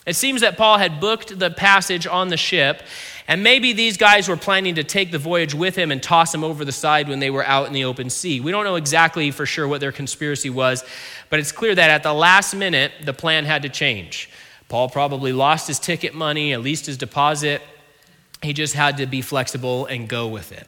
It 0.07 0.17
seems 0.17 0.41
that 0.41 0.57
Paul 0.57 0.79
had 0.79 0.99
booked 0.99 1.39
the 1.39 1.51
passage 1.51 2.07
on 2.07 2.29
the 2.29 2.37
ship, 2.37 2.83
and 3.29 3.45
maybe 3.45 3.73
these 3.75 3.97
guys 3.97 4.29
were 4.29 4.37
planning 4.37 4.75
to 4.75 4.83
take 4.83 5.13
the 5.13 5.19
voyage 5.19 5.55
with 5.55 5.77
him 5.77 5.93
and 5.93 6.03
toss 6.03 6.35
him 6.35 6.43
over 6.43 6.65
the 6.65 6.73
side 6.73 7.09
when 7.09 7.21
they 7.21 7.31
were 7.31 7.45
out 7.45 7.69
in 7.69 7.73
the 7.73 7.85
open 7.85 8.11
sea. 8.11 8.41
We 8.41 8.51
don't 8.51 8.65
know 8.65 8.77
exactly 8.77 9.31
for 9.31 9.47
sure 9.47 9.69
what 9.69 9.81
their 9.81 9.93
conspiracy 9.93 10.51
was, 10.51 10.83
but 11.29 11.39
it's 11.39 11.53
clear 11.53 11.75
that 11.75 11.91
at 11.91 12.03
the 12.03 12.15
last 12.15 12.55
minute, 12.55 12.93
the 13.05 13.13
plan 13.13 13.45
had 13.45 13.63
to 13.63 13.69
change. 13.69 14.31
Paul 14.69 14.89
probably 14.89 15.33
lost 15.33 15.69
his 15.69 15.79
ticket 15.79 16.15
money, 16.15 16.53
at 16.53 16.63
least 16.63 16.87
his 16.87 16.97
deposit. 16.97 17.63
He 18.43 18.53
just 18.53 18.75
had 18.75 18.99
to 18.99 19.07
be 19.07 19.23
flexible 19.23 19.87
and 19.87 20.09
go 20.09 20.29
with 20.29 20.53
it. 20.53 20.67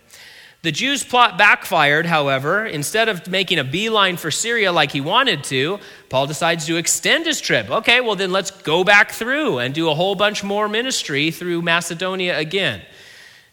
The 0.62 0.70
Jews' 0.70 1.02
plot 1.02 1.38
backfired, 1.38 2.06
however. 2.06 2.64
Instead 2.64 3.08
of 3.08 3.26
making 3.26 3.58
a 3.58 3.64
beeline 3.64 4.16
for 4.16 4.30
Syria 4.30 4.70
like 4.70 4.92
he 4.92 5.00
wanted 5.00 5.42
to, 5.44 5.80
Paul 6.08 6.28
decides 6.28 6.66
to 6.66 6.76
extend 6.76 7.26
his 7.26 7.40
trip. 7.40 7.68
Okay, 7.68 8.00
well, 8.00 8.14
then 8.14 8.30
let's 8.30 8.52
go 8.52 8.84
back 8.84 9.10
through 9.10 9.58
and 9.58 9.74
do 9.74 9.90
a 9.90 9.94
whole 9.94 10.14
bunch 10.14 10.44
more 10.44 10.68
ministry 10.68 11.32
through 11.32 11.62
Macedonia 11.62 12.38
again. 12.38 12.80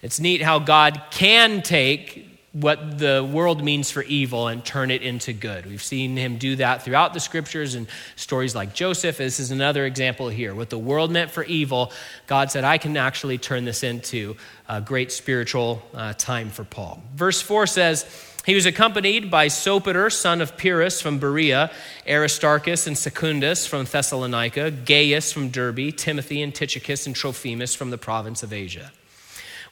It's 0.03 0.19
neat 0.19 0.43
how 0.43 0.59
God 0.59 1.01
can 1.09 1.63
take 1.63 2.28
what 2.51 2.97
the 2.97 3.27
world 3.31 3.63
means 3.63 3.91
for 3.91 4.01
evil 4.03 4.47
and 4.47 4.65
turn 4.65 4.89
it 4.89 5.03
into 5.03 5.33
good. 5.33 5.67
We've 5.67 5.83
seen 5.83 6.17
him 6.17 6.37
do 6.37 6.55
that 6.55 6.83
throughout 6.83 7.13
the 7.13 7.19
scriptures 7.19 7.75
and 7.75 7.87
stories 8.15 8.55
like 8.55 8.73
Joseph. 8.73 9.17
This 9.17 9.39
is 9.39 9.51
another 9.51 9.85
example 9.85 10.29
here. 10.29 10.55
What 10.55 10.71
the 10.71 10.79
world 10.79 11.11
meant 11.11 11.29
for 11.29 11.43
evil, 11.43 11.91
God 12.25 12.49
said, 12.49 12.63
I 12.63 12.79
can 12.79 12.97
actually 12.97 13.37
turn 13.37 13.65
this 13.65 13.83
into 13.83 14.35
a 14.67 14.81
great 14.81 15.11
spiritual 15.11 15.83
uh, 15.93 16.13
time 16.13 16.49
for 16.49 16.63
Paul. 16.63 17.03
Verse 17.15 17.39
4 17.39 17.67
says, 17.67 18.25
he 18.45 18.55
was 18.55 18.65
accompanied 18.65 19.29
by 19.29 19.45
Sopater, 19.45 20.11
son 20.11 20.41
of 20.41 20.57
Pyrrhus 20.57 21.01
from 21.01 21.19
Berea, 21.19 21.69
Aristarchus 22.07 22.87
and 22.87 22.97
Secundus 22.97 23.67
from 23.67 23.85
Thessalonica, 23.85 24.71
Gaius 24.71 25.31
from 25.31 25.49
Derbe, 25.49 25.95
Timothy 25.95 26.41
and 26.41 26.55
Tychicus 26.55 27.05
and 27.05 27.15
Trophimus 27.15 27.75
from 27.75 27.91
the 27.91 27.97
province 27.99 28.41
of 28.41 28.51
Asia. 28.51 28.91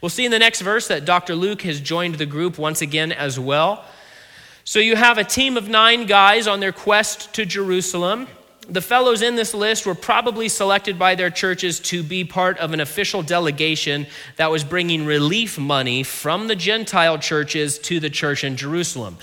We'll 0.02 0.10
see 0.10 0.26
in 0.26 0.32
the 0.32 0.40
next 0.40 0.62
verse 0.62 0.88
that 0.90 1.06
Dr. 1.06 1.36
Luke 1.36 1.64
has 1.64 1.82
joined 1.82 2.16
the 2.16 2.26
group 2.26 2.58
once 2.58 2.82
again 2.82 3.12
as 3.12 3.40
well. 3.40 3.84
So 4.64 4.80
you 4.80 4.96
have 4.96 5.18
a 5.18 5.24
team 5.24 5.58
of 5.58 5.70
nine 5.70 6.06
guys 6.06 6.46
on 6.46 6.60
their 6.60 6.72
quest 6.72 7.34
to 7.36 7.46
Jerusalem. 7.46 8.28
The 8.70 8.82
fellows 8.82 9.22
in 9.22 9.36
this 9.36 9.54
list 9.54 9.86
were 9.86 9.96
probably 9.96 10.50
selected 10.50 11.00
by 11.00 11.16
their 11.16 11.30
churches 11.30 11.80
to 11.82 12.04
be 12.04 12.26
part 12.26 12.58
of 12.58 12.74
an 12.74 12.82
official 12.82 13.24
delegation 13.24 14.08
that 14.36 14.52
was 14.52 14.66
bringing 14.66 15.06
relief 15.06 15.58
money 15.58 16.04
from 16.04 16.48
the 16.48 16.56
Gentile 16.56 17.18
churches 17.18 17.80
to 17.80 18.00
the 18.00 18.10
church 18.10 18.44
in 18.44 18.58
Jerusalem. 18.58 19.18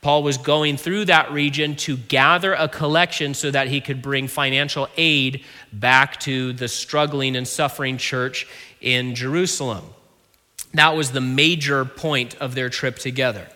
Paul 0.00 0.22
was 0.22 0.36
going 0.36 0.76
through 0.76 1.06
that 1.06 1.32
region 1.32 1.76
to 1.76 1.96
gather 1.96 2.52
a 2.52 2.68
collection 2.68 3.34
so 3.34 3.50
that 3.50 3.68
he 3.68 3.80
could 3.80 4.02
bring 4.02 4.28
financial 4.28 4.88
aid 4.96 5.44
back 5.72 6.20
to 6.20 6.52
the 6.52 6.68
struggling 6.68 7.36
and 7.36 7.46
suffering 7.46 7.98
church 7.98 8.46
in 8.80 9.14
Jerusalem. 9.14 9.84
That 10.74 10.96
was 10.96 11.12
the 11.12 11.20
major 11.20 11.84
point 11.84 12.36
of 12.36 12.54
their 12.54 12.68
trip 12.68 12.98
together. 12.98 13.48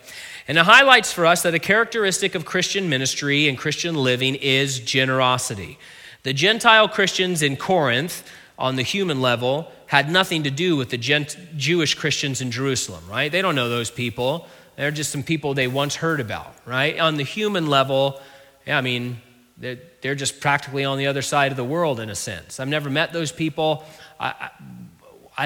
And 0.49 0.59
it 0.59 0.64
highlights 0.64 1.12
for 1.12 1.26
us 1.26 1.42
that 1.42 1.54
a 1.54 1.59
characteristic 1.59 2.35
of 2.35 2.45
Christian 2.45 2.88
ministry 2.88 3.49
and 3.49 3.57
Christian 3.57 3.95
living 3.95 4.35
is 4.35 4.81
generosity. 4.81 5.78
The 6.25 6.33
Gentile 6.33 6.88
Christians 6.88 7.42
in 7.42 7.57
Corinth, 7.57 8.28
on 8.59 8.76
the 8.76 8.83
human 8.83 9.21
level, 9.21 9.71
had 9.87 10.11
nothing 10.11 10.42
to 10.45 10.50
do 10.50 10.76
with 10.76 10.90
the 10.90 10.99
Gent- 10.99 11.37
Jewish 11.57 11.95
Christians 11.95 12.40
in 12.40 12.50
Jerusalem, 12.50 13.04
right? 13.09 13.31
They 13.31 13.42
don't 13.42 13.54
know 13.54 13.69
those 13.69 13.90
people. 13.90 14.47
They're 14.76 14.90
just 14.90 15.11
some 15.11 15.23
people 15.23 15.54
they 15.54 15.69
once 15.69 15.97
heard 15.97 16.21
about, 16.21 16.54
right? 16.64 16.99
On 16.99 17.16
the 17.16 17.25
human 17.25 17.66
level, 17.66 18.21
yeah, 18.66 18.78
I 18.78 18.81
mean, 18.81 19.21
they're, 19.59 19.78
they're 20.00 20.14
just 20.14 20.40
practically 20.40 20.85
on 20.85 20.99
the 20.99 21.07
other 21.07 21.23
side 21.23 21.52
of 21.52 21.57
the 21.57 21.64
world 21.64 22.00
in 22.00 22.09
a 22.09 22.14
sense. 22.14 22.59
I've 22.59 22.69
never 22.69 22.88
met 22.88 23.12
those 23.12 23.33
people. 23.33 23.85
I, 24.19 24.50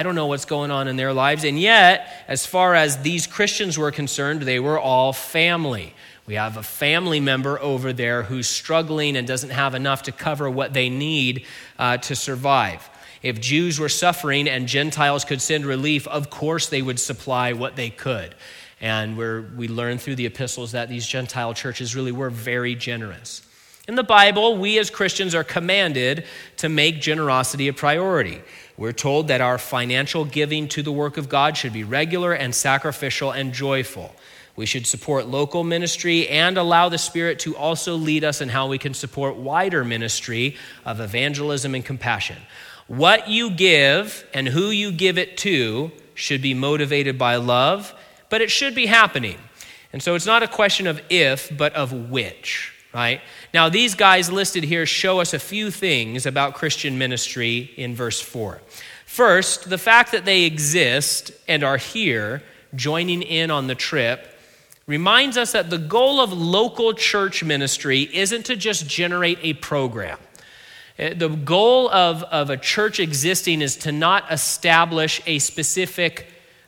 don't 0.03 0.15
know 0.15 0.27
what's 0.27 0.45
going 0.45 0.71
on 0.71 0.87
in 0.87 0.95
their 0.95 1.13
lives. 1.13 1.43
And 1.43 1.59
yet, 1.59 2.11
as 2.27 2.45
far 2.45 2.75
as 2.75 3.01
these 3.01 3.27
Christians 3.27 3.77
were 3.77 3.91
concerned, 3.91 4.41
they 4.41 4.59
were 4.59 4.79
all 4.79 5.13
family. 5.13 5.93
We 6.25 6.35
have 6.35 6.57
a 6.57 6.63
family 6.63 7.19
member 7.19 7.59
over 7.61 7.93
there 7.93 8.23
who's 8.23 8.49
struggling 8.49 9.15
and 9.15 9.25
doesn't 9.25 9.51
have 9.51 9.75
enough 9.75 10.03
to 10.03 10.11
cover 10.11 10.49
what 10.49 10.73
they 10.73 10.89
need 10.89 11.45
uh, 11.79 11.97
to 11.97 12.15
survive. 12.15 12.89
If 13.23 13.39
Jews 13.39 13.79
were 13.79 13.89
suffering 13.89 14.47
and 14.47 14.67
Gentiles 14.67 15.25
could 15.25 15.41
send 15.41 15.65
relief, 15.65 16.07
of 16.07 16.29
course 16.29 16.67
they 16.67 16.81
would 16.81 16.99
supply 16.99 17.53
what 17.53 17.75
they 17.75 17.89
could. 17.89 18.35
And 18.79 19.17
we 19.17 19.67
learn 19.67 19.97
through 19.97 20.15
the 20.15 20.25
epistles 20.25 20.73
that 20.73 20.89
these 20.89 21.07
Gentile 21.07 21.53
churches 21.53 21.95
really 21.95 22.11
were 22.11 22.29
very 22.29 22.75
generous. 22.75 23.41
In 23.87 23.95
the 23.95 24.03
Bible, 24.03 24.57
we 24.57 24.77
as 24.79 24.89
Christians 24.89 25.33
are 25.33 25.45
commanded 25.45 26.25
to 26.57 26.67
make 26.67 26.99
generosity 26.99 27.69
a 27.69 27.73
priority. 27.73 28.41
We're 28.77 28.93
told 28.93 29.29
that 29.29 29.41
our 29.41 29.57
financial 29.57 30.23
giving 30.23 30.67
to 30.69 30.83
the 30.83 30.91
work 30.91 31.17
of 31.17 31.29
God 31.29 31.57
should 31.57 31.73
be 31.73 31.83
regular 31.83 32.31
and 32.31 32.53
sacrificial 32.53 33.31
and 33.31 33.51
joyful. 33.51 34.15
We 34.55 34.67
should 34.67 34.85
support 34.85 35.27
local 35.27 35.63
ministry 35.63 36.27
and 36.27 36.57
allow 36.57 36.89
the 36.89 36.97
Spirit 36.99 37.39
to 37.39 37.57
also 37.57 37.95
lead 37.95 38.23
us 38.23 38.39
in 38.39 38.49
how 38.49 38.67
we 38.67 38.77
can 38.77 38.93
support 38.93 39.35
wider 39.35 39.83
ministry 39.83 40.55
of 40.85 40.99
evangelism 40.99 41.73
and 41.73 41.83
compassion. 41.83 42.37
What 42.87 43.27
you 43.27 43.49
give 43.49 44.25
and 44.33 44.47
who 44.47 44.69
you 44.69 44.91
give 44.91 45.17
it 45.17 45.37
to 45.37 45.91
should 46.13 46.41
be 46.41 46.53
motivated 46.53 47.17
by 47.17 47.35
love, 47.35 47.93
but 48.29 48.41
it 48.41 48.51
should 48.51 48.75
be 48.75 48.85
happening. 48.85 49.37
And 49.91 50.01
so 50.03 50.15
it's 50.15 50.25
not 50.25 50.43
a 50.43 50.47
question 50.47 50.85
of 50.85 51.01
if, 51.09 51.55
but 51.55 51.73
of 51.73 51.91
which 52.11 52.73
right? 52.93 53.21
Now, 53.57 53.69
these 53.69 53.95
guys 53.95 54.31
listed 54.31 54.63
here 54.63 54.85
show 54.85 55.19
us 55.19 55.33
a 55.33 55.39
few 55.39 55.71
things 55.71 56.27
about 56.27 56.53
Christian 56.53 56.99
ministry 56.99 57.71
in 57.75 57.95
verse 57.95 58.21
4. 58.21 58.61
First, 59.07 59.67
the 59.67 59.79
fact 59.79 60.11
that 60.11 60.25
they 60.25 60.43
exist 60.43 61.31
and 61.47 61.63
are 61.63 61.77
here, 61.77 62.43
joining 62.75 63.23
in 63.23 63.49
on 63.49 63.65
the 63.65 63.73
trip, 63.73 64.27
reminds 64.85 65.37
us 65.37 65.53
that 65.53 65.71
the 65.71 65.79
goal 65.79 66.21
of 66.21 66.31
local 66.31 66.93
church 66.93 67.43
ministry 67.43 68.07
isn't 68.13 68.45
to 68.45 68.55
just 68.55 68.87
generate 68.87 69.39
a 69.41 69.53
program. 69.53 70.19
Uh, 70.99 71.15
the 71.15 71.29
goal 71.29 71.89
of, 71.89 72.21
of 72.25 72.51
a 72.51 72.57
church 72.57 72.99
existing 72.99 73.63
is 73.63 73.75
to 73.77 73.91
not 73.91 74.31
establish 74.31 75.19
a 75.25 75.39
specific 75.39 76.27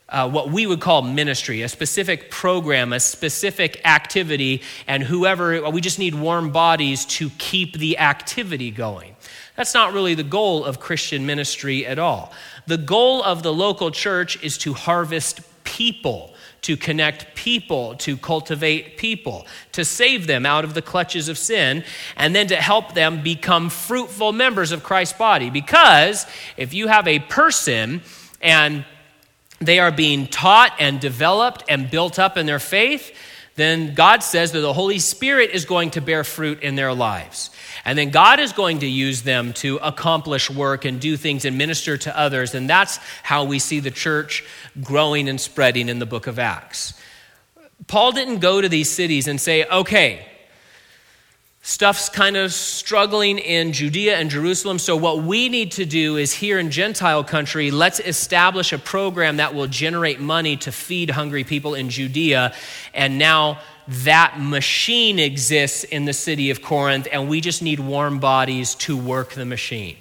uh, 0.10 0.30
what 0.30 0.50
we 0.50 0.66
would 0.66 0.82
call 0.82 1.01
ministry, 1.01 1.62
a 1.62 1.70
specific 1.70 2.32
program, 2.32 2.94
a 2.94 3.00
specific 3.00 3.80
activity, 3.86 4.62
and 4.88 5.04
whoever, 5.04 5.70
we 5.70 5.82
just 5.82 6.00
need 6.00 6.16
warm 6.16 6.51
bodies 6.51 7.06
to 7.06 7.30
keep 7.38 7.78
the 7.78 7.98
activity 8.00 8.72
going. 8.72 9.16
That's 9.56 9.74
not 9.74 9.94
really 9.94 10.16
the 10.16 10.24
goal 10.24 10.66
of 10.66 10.80
Christian 10.80 11.25
ministry 11.25 11.86
at 11.86 12.00
all. 12.00 12.32
The 12.66 12.78
goal 12.78 13.24
of 13.24 13.44
the 13.44 13.54
local 13.54 13.92
church 13.92 14.42
is 14.44 14.58
to 14.60 14.74
harvest 14.74 15.42
people, 15.63 16.34
to 16.62 16.75
connect 16.75 17.36
people, 17.36 17.96
to 17.96 18.18
cultivate 18.18 18.98
people, 18.98 19.46
to 19.74 19.86
save 19.86 20.28
them 20.28 20.46
out 20.46 20.63
of 20.63 20.74
the 20.74 20.82
clutches 20.82 21.30
of 21.30 21.38
sin, 21.38 21.84
and 22.16 22.36
then 22.36 22.48
to 22.48 22.56
help 22.56 22.94
them 22.94 23.22
become 23.22 23.70
fruitful 23.70 24.32
members 24.32 24.72
of 24.72 24.84
Christ's 24.84 25.18
body. 25.18 25.50
Because 25.50 26.25
if 26.58 26.74
you 26.74 26.88
have 26.88 27.08
a 27.08 27.20
person 27.20 28.01
and 28.42 28.86
they 29.60 29.80
are 29.80 29.92
being 29.92 30.28
taught 30.28 30.74
and 30.80 31.00
developed 31.00 31.63
and 31.70 31.89
built 31.89 32.20
up 32.20 32.38
in 32.38 32.46
their 32.46 32.60
faith, 32.60 33.16
then 33.56 33.94
God 33.94 34.24
says 34.24 34.54
that 34.54 34.62
the 34.62 34.72
Holy 34.74 35.00
Spirit 35.00 35.51
is 35.51 35.66
going 35.66 35.92
to 35.92 36.01
bear 36.01 36.24
fruit 36.24 36.63
in 36.63 36.75
their 36.75 36.94
lives. 36.94 37.50
And 37.84 37.98
then 37.98 38.10
God 38.10 38.39
is 38.39 38.54
going 38.54 38.80
to 38.80 38.88
use 38.88 39.24
them 39.24 39.51
to 39.54 39.78
accomplish 39.78 40.50
work 40.50 40.86
and 40.86 41.01
do 41.01 41.18
things 41.18 41.44
and 41.44 41.58
minister 41.58 41.98
to 41.98 42.18
others. 42.18 42.56
And 42.56 42.70
that's 42.70 42.98
how 43.22 43.44
we 43.44 43.60
see 43.60 43.82
the 43.82 43.92
church 43.92 44.46
growing 44.82 45.28
and 45.28 45.42
spreading 45.42 45.89
in 45.89 46.00
the 46.00 46.06
book 46.06 46.28
of 46.28 46.39
Acts. 46.39 46.94
Paul 47.88 48.13
didn't 48.13 48.39
go 48.39 48.62
to 48.62 48.70
these 48.70 48.89
cities 48.89 49.28
and 49.28 49.42
say, 49.42 49.66
okay, 49.66 50.25
stuff's 51.62 52.10
kind 52.10 52.38
of 52.38 52.54
struggling 52.54 53.38
in 53.38 53.74
Judea 53.74 54.18
and 54.18 54.30
Jerusalem. 54.30 54.80
So, 54.80 54.96
what 54.96 55.24
we 55.24 55.50
need 55.50 55.74
to 55.74 55.86
do 55.86 56.18
is 56.18 56.34
here 56.34 56.60
in 56.60 56.72
Gentile 56.72 57.24
country, 57.24 57.72
let's 57.72 58.00
establish 58.00 58.74
a 58.74 58.78
program 58.78 59.38
that 59.38 59.54
will 59.54 59.68
generate 59.68 60.20
money 60.20 60.58
to 60.58 60.72
feed 60.72 61.10
hungry 61.10 61.44
people 61.44 61.75
in 61.75 61.89
Judea. 61.89 62.54
And 62.94 63.18
now 63.18 63.60
that 63.88 64.39
machine 64.39 65.18
exists 65.18 65.84
in 65.84 66.06
the 66.06 66.13
city 66.13 66.51
of 66.51 66.62
Corinth, 66.62 67.08
and 67.12 67.28
we 67.28 67.42
just 67.42 67.62
need 67.62 67.80
warm 67.80 68.20
bodies 68.20 68.75
to 68.75 68.96
work 68.96 69.34
the 69.34 69.46
machine, 69.46 69.98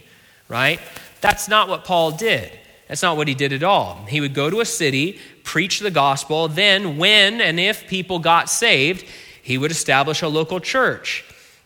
right? 0.49 0.79
That's 1.21 1.49
not 1.49 1.69
what 1.69 1.85
Paul 1.85 2.12
did. 2.12 2.53
That's 2.87 3.03
not 3.03 3.17
what 3.17 3.29
he 3.29 3.35
did 3.35 3.53
at 3.53 3.62
all. 3.62 4.05
He 4.09 4.21
would 4.21 4.35
go 4.35 4.50
to 4.50 4.61
a 4.61 4.65
city, 4.65 5.19
preach 5.43 5.81
the 5.81 5.91
gospel, 5.91 6.49
then, 6.49 6.97
when 6.99 7.41
and 7.41 7.59
if 7.59 7.87
people 7.87 8.19
got 8.19 8.49
saved, 8.49 9.05
he 9.43 9.59
would 9.59 9.71
establish 9.71 10.23
a 10.23 10.29
local 10.29 10.61
church. 10.61 11.25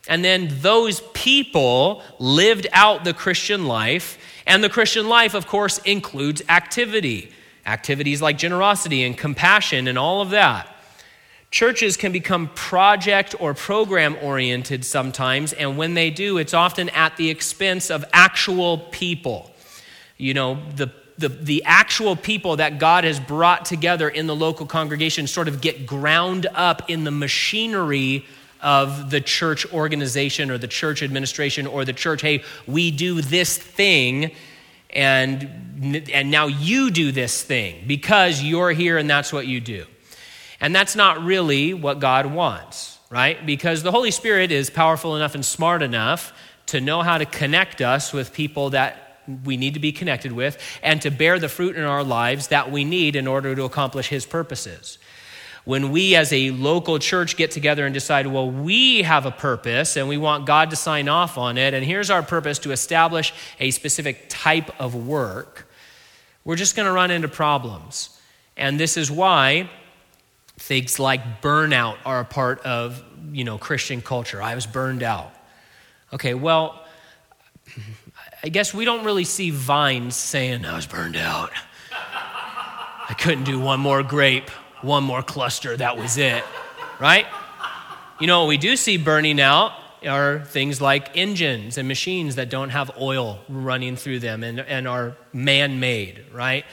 And 0.09 0.25
then 0.25 0.49
those 0.61 1.01
people 1.15 2.03
lived 2.19 2.67
out 2.73 3.05
the 3.05 3.15
Christian 3.15 3.67
life. 3.67 4.19
And 4.47 4.63
the 4.63 4.69
Christian 4.69 5.09
life, 5.09 5.35
of 5.35 5.47
course, 5.47 5.79
includes 5.79 6.43
activity 6.49 7.33
activities 7.67 8.21
like 8.21 8.39
generosity 8.39 9.05
and 9.05 9.17
compassion 9.17 9.89
and 9.89 9.99
all 9.99 10.21
of 10.21 10.31
that. 10.31 10.69
Churches 11.51 11.97
can 11.97 12.13
become 12.13 12.49
project 12.55 13.35
or 13.39 13.53
program 13.53 14.17
oriented 14.23 14.85
sometimes, 14.85 15.53
and 15.53 15.77
when 15.77 15.95
they 15.95 16.09
do, 16.09 16.39
it's 16.39 16.55
often 16.55 16.89
at 16.91 17.17
the 17.19 17.29
expense 17.29 17.91
of 17.91 18.05
actual 18.13 18.79
people. 18.79 19.51
You 20.17 20.33
know, 20.33 20.59
the, 20.77 20.91
the, 21.19 21.29
the 21.29 21.63
actual 21.65 22.17
people 22.17 22.57
that 22.57 22.79
God 22.79 23.05
has 23.05 23.21
brought 23.21 23.67
together 23.67 24.09
in 24.09 24.27
the 24.27 24.35
local 24.35 24.65
congregation 24.65 25.27
sort 25.27 25.47
of 25.47 25.61
get 25.61 25.87
ground 25.87 26.47
up 26.55 26.89
in 26.89 27.05
the 27.05 27.11
machinery 27.11 28.25
of 28.63 29.11
the 29.11 29.21
church 29.21 29.71
organization 29.73 30.51
or 30.51 30.57
the 30.57 30.69
church 30.69 31.03
administration 31.03 31.67
or 31.67 31.85
the 31.85 31.93
church, 31.93 32.23
hey, 32.23 32.45
we 32.67 32.91
do 32.91 33.21
this 33.21 33.59
thing 33.59 34.31
and, 34.91 36.09
and 36.13 36.31
now 36.31 36.47
you 36.47 36.91
do 36.91 37.13
this 37.13 37.43
thing 37.43 37.85
because 37.87 38.43
you're 38.43 38.71
here 38.71 38.99
and 38.99 39.09
that's 39.11 39.33
what 39.33 39.47
you 39.47 39.61
do. 39.61 39.87
And 40.61 40.75
that's 40.75 40.95
not 40.95 41.25
really 41.25 41.75
what 41.75 41.99
God 41.99 42.27
wants, 42.27 42.99
right? 43.11 43.45
Because 43.45 43.83
the 43.83 43.91
Holy 43.91 44.13
Spirit 44.13 44.53
is 44.53 44.71
powerful 44.71 45.17
enough 45.17 45.35
and 45.35 45.45
smart 45.45 45.83
enough 45.83 46.33
to 46.67 46.81
know 46.81 47.03
how 47.03 47.19
to 47.19 47.27
connect 47.27 47.81
us 47.81 48.13
with 48.13 48.33
people 48.33 48.71
that 48.71 49.25
we 49.45 49.57
need 49.57 49.75
to 49.75 49.81
be 49.81 49.93
connected 49.93 50.33
with 50.33 50.59
and 50.83 51.03
to 51.03 51.11
bear 51.11 51.39
the 51.39 51.49
fruit 51.49 51.77
in 51.77 51.85
our 51.85 52.05
lives 52.05 52.49
that 52.49 52.71
we 52.71 52.85
need 52.85 53.17
in 53.17 53.27
order 53.27 53.55
to 53.55 53.65
accomplish 53.65 54.09
His 54.09 54.27
purposes 54.27 54.99
when 55.65 55.93
we 55.93 56.17
as 56.17 56.33
a 56.33 56.51
local 56.51 56.99
church 56.99 57.37
get 57.37 57.51
together 57.51 57.85
and 57.85 57.95
decide, 57.95 58.27
well, 58.27 58.51
we 58.51 59.03
have 59.03 59.27
a 59.27 59.31
purpose 59.31 59.97
and 59.97 60.09
we 60.09 60.17
want 60.17 60.45
God 60.47 60.71
to 60.71 60.77
sign 60.77 61.09
off 61.09 61.39
on 61.39 61.57
it, 61.57 61.73
and 61.75 61.85
here's 61.85 62.11
our 62.11 62.23
purpose 62.23 62.59
to 62.61 62.73
establish 62.73 63.33
a 63.61 63.71
specific 63.71 64.27
type 64.29 64.71
of 64.81 64.95
work, 64.95 65.69
we're 66.45 66.57
just 66.57 66.75
going 66.75 66.87
to 66.87 66.93
run 66.93 67.11
into 67.11 67.29
problems. 67.29 68.19
And 68.57 68.79
this 68.79 68.97
is 68.97 69.11
why 69.11 69.71
things 70.59 70.99
like 70.99 71.41
burnout 71.41 71.97
are 72.05 72.21
a 72.21 72.25
part 72.25 72.61
of, 72.61 73.03
you 73.33 73.45
know, 73.45 73.59
Christian 73.59 74.03
culture. 74.03 74.43
I 74.43 74.55
was 74.55 74.67
burned 74.67 75.03
out. 75.03 75.33
Okay, 76.13 76.35
well, 76.35 76.85
I 78.43 78.49
guess 78.49 78.75
we 78.75 78.85
don't 78.85 79.05
really 79.05 79.25
see 79.25 79.51
vines 79.51 80.17
saying, 80.17 80.65
I 80.65 80.75
was 80.75 80.87
burned 80.87 81.17
out. 81.17 81.51
I 81.93 83.15
couldn't 83.15 83.45
do 83.45 83.61
one 83.61 83.79
more 83.81 84.03
grape 84.03 84.51
one 84.83 85.05
more 85.05 85.23
cluster, 85.23 85.77
that 85.77 85.97
was 85.97 86.19
it, 86.19 86.45
right? 87.01 87.27
You 88.21 88.27
know, 88.27 88.41
what 88.41 88.49
we 88.49 88.59
do 88.59 88.77
see 88.77 88.99
burning 88.99 89.41
out 89.41 89.73
are 90.07 90.45
things 90.45 90.81
like 90.81 91.17
engines 91.17 91.79
and 91.79 91.89
machines 91.89 92.37
that 92.37 92.51
don't 92.51 92.71
have 92.71 92.91
oil 93.01 93.39
running 93.49 93.97
through 93.97 94.19
them 94.19 94.43
and, 94.43 94.61
and 94.61 94.87
are 94.89 95.17
man 95.33 95.81
made, 95.81 96.25
right? 96.33 96.65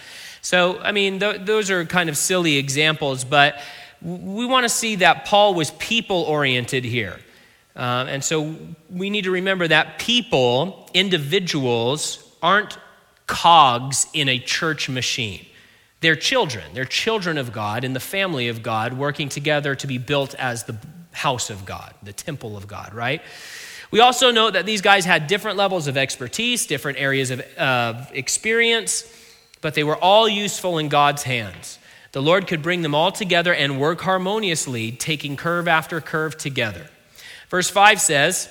So, 0.41 0.79
I 0.79 0.91
mean, 0.91 1.19
th- 1.19 1.41
those 1.45 1.69
are 1.69 1.85
kind 1.85 2.09
of 2.09 2.17
silly 2.17 2.57
examples, 2.57 3.23
but 3.23 3.59
we 4.01 4.45
want 4.45 4.63
to 4.63 4.69
see 4.69 4.95
that 4.97 5.25
Paul 5.25 5.53
was 5.53 5.71
people 5.71 6.23
oriented 6.23 6.83
here. 6.83 7.19
Uh, 7.75 8.05
and 8.09 8.23
so 8.23 8.55
we 8.89 9.09
need 9.09 9.23
to 9.25 9.31
remember 9.31 9.67
that 9.67 9.99
people, 9.99 10.89
individuals, 10.93 12.23
aren't 12.41 12.77
cogs 13.27 14.07
in 14.13 14.27
a 14.27 14.39
church 14.39 14.89
machine. 14.89 15.45
They're 16.01 16.15
children. 16.15 16.65
They're 16.73 16.85
children 16.85 17.37
of 17.37 17.51
God 17.51 17.83
in 17.83 17.93
the 17.93 17.99
family 17.99 18.47
of 18.47 18.63
God, 18.63 18.93
working 18.93 19.29
together 19.29 19.75
to 19.75 19.87
be 19.87 19.97
built 19.97 20.33
as 20.35 20.63
the 20.63 20.77
house 21.11 21.49
of 21.49 21.65
God, 21.65 21.93
the 22.03 22.13
temple 22.13 22.55
of 22.55 22.67
God, 22.67 22.93
right? 22.93 23.21
We 23.91 23.99
also 23.99 24.31
know 24.31 24.51
that 24.51 24.65
these 24.65 24.81
guys 24.81 25.03
had 25.05 25.27
different 25.27 25.57
levels 25.57 25.87
of 25.87 25.97
expertise, 25.97 26.65
different 26.67 26.99
areas 26.99 27.31
of 27.31 27.41
uh, 27.57 28.05
experience, 28.13 29.03
but 29.61 29.73
they 29.73 29.83
were 29.83 29.97
all 29.97 30.29
useful 30.29 30.77
in 30.77 30.89
God's 30.89 31.23
hands. 31.23 31.79
The 32.11 32.21
Lord 32.21 32.47
could 32.47 32.61
bring 32.61 32.81
them 32.81 32.95
all 32.95 33.11
together 33.11 33.53
and 33.53 33.79
work 33.79 34.01
harmoniously, 34.01 34.91
taking 34.91 35.35
curve 35.35 35.67
after 35.67 35.99
curve 36.01 36.37
together. 36.37 36.87
Verse 37.49 37.69
5 37.69 37.99
says, 37.99 38.49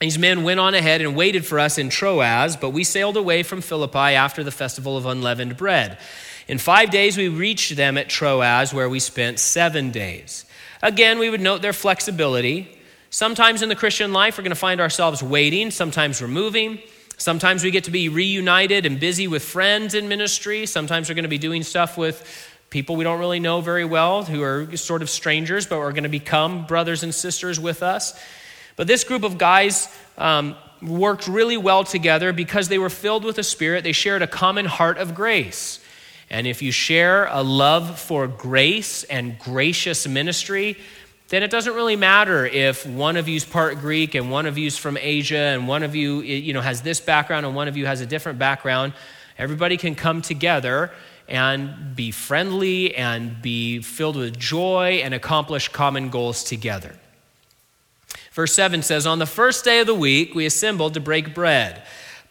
These 0.00 0.18
men 0.18 0.44
went 0.44 0.60
on 0.60 0.74
ahead 0.74 1.00
and 1.00 1.16
waited 1.16 1.44
for 1.44 1.58
us 1.58 1.78
in 1.78 1.88
Troas, 1.88 2.56
but 2.56 2.70
we 2.70 2.84
sailed 2.84 3.16
away 3.16 3.42
from 3.42 3.60
Philippi 3.60 3.98
after 3.98 4.42
the 4.42 4.50
festival 4.50 4.96
of 4.96 5.04
unleavened 5.04 5.56
bread. 5.56 5.98
In 6.46 6.58
five 6.58 6.90
days, 6.90 7.16
we 7.16 7.28
reached 7.28 7.74
them 7.76 7.96
at 7.96 8.08
Troas, 8.08 8.74
where 8.74 8.88
we 8.88 9.00
spent 9.00 9.38
seven 9.38 9.90
days. 9.90 10.44
Again, 10.82 11.18
we 11.18 11.30
would 11.30 11.40
note 11.40 11.62
their 11.62 11.72
flexibility. 11.72 12.78
Sometimes 13.10 13.62
in 13.62 13.68
the 13.68 13.76
Christian 13.76 14.12
life, 14.12 14.36
we're 14.36 14.44
going 14.44 14.50
to 14.50 14.56
find 14.56 14.80
ourselves 14.80 15.22
waiting, 15.22 15.70
sometimes 15.70 16.20
we're 16.20 16.28
moving. 16.28 16.80
Sometimes 17.16 17.62
we 17.62 17.70
get 17.70 17.84
to 17.84 17.92
be 17.92 18.08
reunited 18.08 18.84
and 18.86 18.98
busy 18.98 19.28
with 19.28 19.44
friends 19.44 19.94
in 19.94 20.08
ministry. 20.08 20.66
Sometimes 20.66 21.08
we're 21.08 21.14
going 21.14 21.22
to 21.22 21.28
be 21.28 21.38
doing 21.38 21.62
stuff 21.62 21.96
with 21.96 22.50
people 22.70 22.96
we 22.96 23.04
don't 23.04 23.20
really 23.20 23.38
know 23.38 23.60
very 23.60 23.84
well 23.84 24.24
who 24.24 24.42
are 24.42 24.76
sort 24.76 25.00
of 25.00 25.08
strangers, 25.08 25.64
but 25.64 25.78
are 25.78 25.92
going 25.92 26.02
to 26.02 26.08
become 26.08 26.66
brothers 26.66 27.04
and 27.04 27.14
sisters 27.14 27.60
with 27.60 27.84
us. 27.84 28.20
But 28.74 28.88
this 28.88 29.04
group 29.04 29.22
of 29.22 29.38
guys 29.38 29.88
um, 30.18 30.56
worked 30.82 31.28
really 31.28 31.56
well 31.56 31.84
together 31.84 32.32
because 32.32 32.68
they 32.68 32.78
were 32.78 32.90
filled 32.90 33.24
with 33.24 33.36
the 33.36 33.44
Spirit. 33.44 33.84
They 33.84 33.92
shared 33.92 34.22
a 34.22 34.26
common 34.26 34.66
heart 34.66 34.98
of 34.98 35.14
grace. 35.14 35.78
And 36.30 36.46
if 36.46 36.62
you 36.62 36.72
share 36.72 37.26
a 37.26 37.42
love 37.42 37.98
for 37.98 38.26
grace 38.26 39.04
and 39.04 39.38
gracious 39.38 40.06
ministry, 40.06 40.76
then 41.28 41.42
it 41.42 41.50
doesn't 41.50 41.74
really 41.74 41.96
matter 41.96 42.46
if 42.46 42.86
one 42.86 43.16
of 43.16 43.28
you's 43.28 43.44
part 43.44 43.78
Greek 43.80 44.14
and 44.14 44.30
one 44.30 44.46
of 44.46 44.58
you's 44.58 44.76
from 44.76 44.96
Asia 45.00 45.36
and 45.36 45.66
one 45.66 45.82
of 45.82 45.94
you, 45.94 46.20
you 46.20 46.52
know, 46.52 46.60
has 46.60 46.82
this 46.82 47.00
background 47.00 47.46
and 47.46 47.54
one 47.54 47.68
of 47.68 47.76
you 47.76 47.86
has 47.86 48.00
a 48.00 48.06
different 48.06 48.38
background. 48.38 48.92
Everybody 49.38 49.76
can 49.76 49.94
come 49.94 50.22
together 50.22 50.90
and 51.28 51.96
be 51.96 52.10
friendly 52.10 52.94
and 52.94 53.40
be 53.40 53.80
filled 53.80 54.16
with 54.16 54.38
joy 54.38 55.00
and 55.02 55.14
accomplish 55.14 55.68
common 55.68 56.10
goals 56.10 56.44
together. 56.44 56.94
Verse 58.32 58.54
7 58.54 58.82
says, 58.82 59.06
On 59.06 59.18
the 59.18 59.26
first 59.26 59.64
day 59.64 59.80
of 59.80 59.86
the 59.86 59.94
week, 59.94 60.34
we 60.34 60.44
assembled 60.44 60.94
to 60.94 61.00
break 61.00 61.34
bread. 61.34 61.82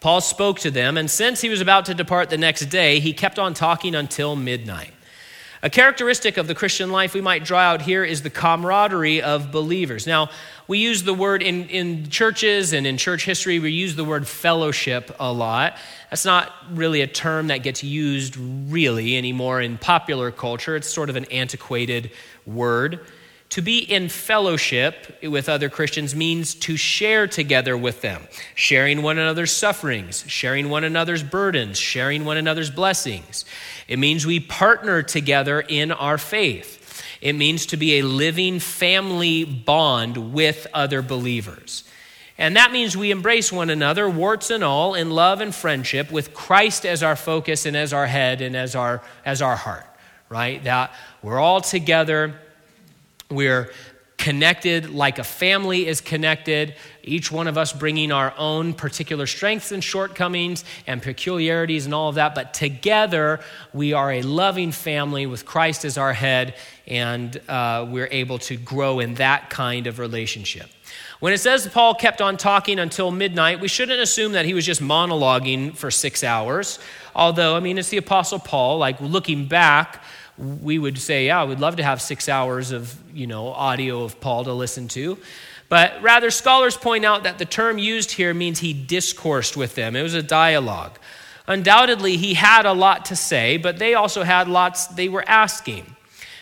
Paul 0.04 0.20
spoke 0.20 0.60
to 0.60 0.70
them, 0.70 0.98
and 0.98 1.10
since 1.10 1.40
he 1.40 1.48
was 1.48 1.62
about 1.62 1.86
to 1.86 1.94
depart 1.94 2.30
the 2.30 2.38
next 2.38 2.66
day, 2.66 3.00
he 3.00 3.14
kept 3.14 3.40
on 3.40 3.54
talking 3.54 3.96
until 3.96 4.36
midnight. 4.36 4.92
A 5.62 5.70
characteristic 5.70 6.36
of 6.36 6.46
the 6.46 6.54
Christian 6.54 6.92
life 6.92 7.14
we 7.14 7.22
might 7.22 7.46
draw 7.46 7.60
out 7.60 7.82
here 7.82 8.04
is 8.04 8.22
the 8.22 8.30
camaraderie 8.30 9.22
of 9.22 9.50
believers. 9.50 10.06
Now, 10.06 10.30
we 10.68 10.80
use 10.80 11.04
the 11.04 11.14
word 11.14 11.42
in, 11.42 11.70
in 11.70 12.10
churches 12.10 12.74
and 12.74 12.86
in 12.86 12.98
church 12.98 13.24
history, 13.24 13.60
we 13.60 13.72
use 13.72 13.96
the 13.96 14.04
word 14.04 14.28
fellowship 14.28 15.16
a 15.22 15.32
lot. 15.32 15.78
That's 16.10 16.26
not 16.26 16.52
really 16.72 17.00
a 17.00 17.08
term 17.08 17.48
that 17.48 17.60
gets 17.60 17.82
used 17.82 18.36
really 18.36 19.18
anymore 19.18 19.62
in 19.62 19.78
popular 19.78 20.32
culture. 20.32 20.76
It's 20.76 20.90
sort 20.90 21.10
of 21.10 21.16
an 21.16 21.32
antiquated 21.32 22.12
word. 22.46 23.00
To 23.54 23.62
be 23.62 23.78
in 23.78 24.10
fellowship 24.10 25.20
with 25.22 25.48
other 25.48 25.70
Christians 25.70 26.16
means 26.16 26.56
to 26.56 26.76
share 26.76 27.28
together 27.28 27.78
with 27.78 28.02
them, 28.02 28.24
sharing 28.56 29.04
one 29.04 29.20
another's 29.20 29.52
sufferings, 29.52 30.26
sharing 30.28 30.72
one 30.72 30.84
another's 30.84 31.22
burdens, 31.22 31.78
sharing 31.78 32.26
one 32.26 32.38
another's 32.38 32.72
blessings. 32.72 33.46
It 33.88 34.00
means 34.00 34.26
we 34.26 34.40
partner 34.40 35.04
together 35.04 35.62
in 35.62 35.92
our 35.92 36.18
faith. 36.18 37.04
It 37.22 37.34
means 37.34 37.68
to 37.68 37.78
be 37.78 38.00
a 38.00 38.02
living 38.02 38.58
family 38.58 39.44
bond 39.44 40.34
with 40.34 40.66
other 40.74 41.04
believers. 41.04 41.84
And 42.40 42.56
that 42.56 42.72
means 42.72 42.98
we 42.98 43.12
embrace 43.12 43.52
one 43.52 43.70
another, 43.70 44.10
warts 44.10 44.50
and 44.50 44.64
all, 44.64 44.96
in 44.96 45.12
love 45.12 45.42
and 45.42 45.54
friendship, 45.54 46.12
with 46.12 46.34
Christ 46.34 46.88
as 46.88 47.04
our 47.04 47.16
focus 47.16 47.68
and 47.68 47.78
as 47.78 47.94
our 47.94 48.08
head 48.08 48.42
and 48.42 48.56
as 48.56 48.74
our, 48.74 49.04
as 49.24 49.44
our 49.44 49.56
heart, 49.56 49.86
right? 50.28 50.64
That 50.64 50.92
we're 51.22 51.40
all 51.40 51.62
together, 51.62 52.40
we're 53.34 53.72
connected 54.24 54.90
like 54.90 55.20
a 55.20 55.24
family 55.24 55.86
is 55.86 56.00
connected, 56.00 56.76
each 57.04 57.30
one 57.30 57.46
of 57.46 57.58
us 57.58 57.74
bringing 57.74 58.10
our 58.10 58.34
own 58.38 58.74
particular 58.74 59.28
strengths 59.28 59.74
and 59.74 59.84
shortcomings 59.84 60.64
and 60.88 61.02
peculiarities 61.02 61.84
and 61.86 61.94
all 61.94 62.08
of 62.08 62.16
that. 62.16 62.34
But 62.34 62.54
together, 62.54 63.42
we 63.74 63.92
are 63.92 64.14
a 64.14 64.22
loving 64.22 64.72
family 64.72 65.26
with 65.26 65.46
Christ 65.46 65.84
as 65.84 65.98
our 65.98 66.14
head, 66.14 66.56
and 66.88 67.38
uh, 67.50 67.86
we're 67.90 68.08
able 68.12 68.38
to 68.40 68.56
grow 68.56 69.00
in 69.00 69.16
that 69.16 69.50
kind 69.50 69.88
of 69.88 70.00
relationship. 70.00 70.70
When 71.20 71.34
it 71.34 71.40
says 71.40 71.68
Paul 71.68 71.96
kept 71.96 72.22
on 72.22 72.38
talking 72.38 72.80
until 72.80 73.12
midnight, 73.12 73.60
we 73.60 73.68
shouldn't 73.68 74.00
assume 74.00 74.34
that 74.34 74.46
he 74.46 74.54
was 74.54 74.66
just 74.66 74.82
monologuing 74.82 75.76
for 75.76 75.92
six 75.92 76.24
hours. 76.24 76.80
Although, 77.16 77.58
I 77.58 77.60
mean, 77.60 77.78
it's 77.78 77.90
the 77.90 77.98
Apostle 77.98 78.40
Paul, 78.40 78.78
like 78.78 79.00
looking 79.02 79.48
back, 79.48 80.02
we 80.38 80.80
would 80.80 80.98
say, 80.98 81.28
yeah, 81.28 81.46
we'd 81.46 81.60
love 81.60 81.76
to 81.78 81.84
have 81.84 82.02
six 82.02 82.28
hours 82.28 82.72
of, 82.72 82.96
you 83.14 83.28
know, 83.28 83.48
audio 83.50 84.04
of 84.04 84.20
Paul 84.20 84.46
to 84.46 84.54
listen 84.54 84.88
to. 84.90 85.18
But 85.70 86.02
rather, 86.02 86.32
scholars 86.32 86.78
point 86.78 87.06
out 87.06 87.24
that 87.24 87.38
the 87.38 87.46
term 87.46 87.78
used 87.78 88.12
here 88.12 88.34
means 88.34 88.60
he 88.60 88.74
discoursed 88.74 89.58
with 89.58 89.76
them. 89.76 89.96
It 89.96 90.04
was 90.04 90.14
a 90.14 90.24
dialogue. 90.24 91.00
Undoubtedly, 91.48 92.18
he 92.18 92.36
had 92.36 92.66
a 92.66 92.74
lot 92.74 93.06
to 93.06 93.16
say, 93.16 93.58
but 93.58 93.78
they 93.78 93.94
also 93.94 94.24
had 94.24 94.48
lots 94.48 94.88
they 94.88 95.10
were 95.10 95.28
asking. 95.28 95.96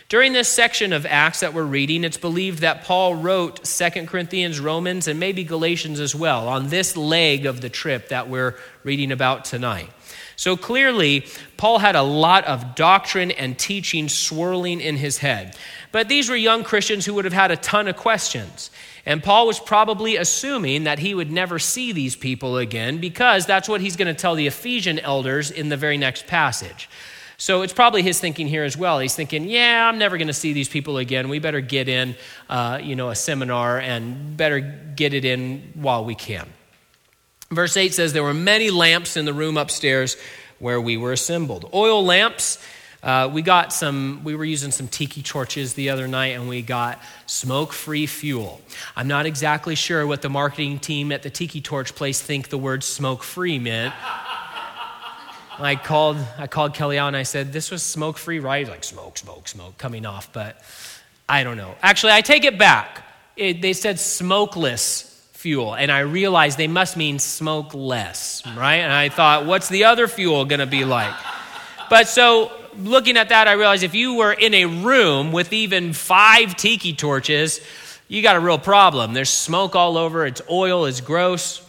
During 0.08 0.34
this 0.34 0.48
section 0.48 0.92
of 0.92 1.06
Acts 1.06 1.40
that 1.40 1.54
we're 1.54 1.62
reading, 1.62 2.04
it's 2.04 2.18
believed 2.18 2.58
that 2.58 2.84
Paul 2.84 3.14
wrote 3.14 3.64
2 3.64 4.06
Corinthians, 4.06 4.60
Romans, 4.60 5.08
and 5.08 5.18
maybe 5.18 5.42
Galatians 5.42 6.00
as 6.00 6.14
well 6.14 6.48
on 6.48 6.68
this 6.68 6.96
leg 6.98 7.46
of 7.46 7.62
the 7.62 7.70
trip 7.70 8.10
that 8.10 8.28
we're 8.28 8.56
reading 8.84 9.10
about 9.10 9.46
tonight. 9.46 9.88
So 10.36 10.56
clearly, 10.56 11.26
Paul 11.56 11.78
had 11.78 11.96
a 11.96 12.02
lot 12.02 12.44
of 12.44 12.74
doctrine 12.74 13.30
and 13.30 13.58
teaching 13.58 14.08
swirling 14.08 14.80
in 14.80 14.96
his 14.96 15.18
head. 15.18 15.56
But 15.92 16.08
these 16.08 16.28
were 16.28 16.36
young 16.36 16.64
Christians 16.64 17.04
who 17.04 17.14
would 17.14 17.24
have 17.24 17.34
had 17.34 17.50
a 17.50 17.56
ton 17.56 17.86
of 17.86 17.96
questions. 17.96 18.70
And 19.04 19.22
Paul 19.22 19.46
was 19.46 19.58
probably 19.58 20.16
assuming 20.16 20.84
that 20.84 20.98
he 20.98 21.14
would 21.14 21.30
never 21.30 21.58
see 21.58 21.92
these 21.92 22.16
people 22.16 22.56
again 22.56 22.98
because 22.98 23.46
that's 23.46 23.68
what 23.68 23.80
he's 23.80 23.96
going 23.96 24.12
to 24.12 24.18
tell 24.18 24.34
the 24.34 24.46
Ephesian 24.46 24.98
elders 24.98 25.50
in 25.50 25.68
the 25.68 25.76
very 25.76 25.98
next 25.98 26.26
passage. 26.26 26.88
So 27.36 27.62
it's 27.62 27.72
probably 27.72 28.02
his 28.02 28.20
thinking 28.20 28.46
here 28.46 28.62
as 28.62 28.76
well. 28.76 29.00
He's 29.00 29.16
thinking, 29.16 29.48
yeah, 29.48 29.88
I'm 29.88 29.98
never 29.98 30.16
going 30.16 30.28
to 30.28 30.32
see 30.32 30.52
these 30.52 30.68
people 30.68 30.98
again. 30.98 31.28
We 31.28 31.40
better 31.40 31.60
get 31.60 31.88
in, 31.88 32.14
uh, 32.48 32.78
you 32.80 32.94
know, 32.94 33.10
a 33.10 33.16
seminar 33.16 33.80
and 33.80 34.36
better 34.36 34.60
get 34.60 35.12
it 35.12 35.24
in 35.24 35.72
while 35.74 36.04
we 36.04 36.14
can. 36.14 36.48
Verse 37.54 37.76
8 37.76 37.92
says, 37.92 38.12
There 38.12 38.22
were 38.22 38.34
many 38.34 38.70
lamps 38.70 39.16
in 39.16 39.26
the 39.26 39.34
room 39.34 39.56
upstairs 39.56 40.16
where 40.58 40.80
we 40.80 40.96
were 40.96 41.12
assembled. 41.12 41.68
Oil 41.74 42.04
lamps. 42.04 42.58
Uh, 43.02 43.28
we 43.32 43.42
got 43.42 43.72
some, 43.72 44.20
we 44.22 44.36
were 44.36 44.44
using 44.44 44.70
some 44.70 44.86
tiki 44.86 45.22
torches 45.22 45.74
the 45.74 45.90
other 45.90 46.06
night 46.06 46.28
and 46.28 46.48
we 46.48 46.62
got 46.62 47.02
smoke 47.26 47.72
free 47.72 48.06
fuel. 48.06 48.60
I'm 48.94 49.08
not 49.08 49.26
exactly 49.26 49.74
sure 49.74 50.06
what 50.06 50.22
the 50.22 50.30
marketing 50.30 50.78
team 50.78 51.10
at 51.10 51.24
the 51.24 51.30
tiki 51.30 51.60
torch 51.60 51.96
place 51.96 52.22
think 52.22 52.48
the 52.48 52.58
word 52.58 52.84
smoke 52.84 53.24
free 53.24 53.58
meant. 53.58 53.92
I 55.58 55.76
called, 55.76 56.16
I 56.38 56.46
called 56.46 56.74
Kelly 56.74 56.96
out 56.96 57.08
and 57.08 57.16
I 57.16 57.24
said, 57.24 57.52
This 57.52 57.70
was 57.70 57.82
smoke 57.82 58.16
free, 58.16 58.38
right? 58.38 58.66
Like 58.66 58.84
smoke, 58.84 59.18
smoke, 59.18 59.48
smoke 59.48 59.76
coming 59.78 60.06
off, 60.06 60.32
but 60.32 60.62
I 61.28 61.44
don't 61.44 61.56
know. 61.56 61.74
Actually, 61.82 62.12
I 62.12 62.20
take 62.20 62.44
it 62.44 62.56
back. 62.56 63.04
It, 63.36 63.60
they 63.60 63.72
said 63.72 63.98
smokeless 63.98 65.11
fuel. 65.42 65.74
And 65.74 65.90
I 65.90 66.00
realized 66.00 66.56
they 66.56 66.68
must 66.68 66.96
mean 66.96 67.18
smoke 67.18 67.74
less, 67.74 68.46
right? 68.56 68.76
And 68.76 68.92
I 68.92 69.08
thought, 69.08 69.44
what's 69.44 69.68
the 69.68 69.84
other 69.84 70.06
fuel 70.06 70.44
going 70.44 70.60
to 70.60 70.66
be 70.66 70.84
like? 70.84 71.12
But 71.90 72.06
so 72.06 72.52
looking 72.78 73.16
at 73.16 73.30
that, 73.30 73.48
I 73.48 73.52
realized 73.52 73.82
if 73.82 73.94
you 73.94 74.14
were 74.14 74.32
in 74.32 74.54
a 74.54 74.66
room 74.66 75.32
with 75.32 75.52
even 75.52 75.94
five 75.94 76.54
tiki 76.56 76.92
torches, 76.92 77.60
you 78.06 78.22
got 78.22 78.36
a 78.36 78.40
real 78.40 78.58
problem. 78.58 79.14
There's 79.14 79.30
smoke 79.30 79.74
all 79.74 79.98
over, 79.98 80.26
it's 80.26 80.40
oil, 80.48 80.84
it's 80.84 81.00
gross. 81.00 81.60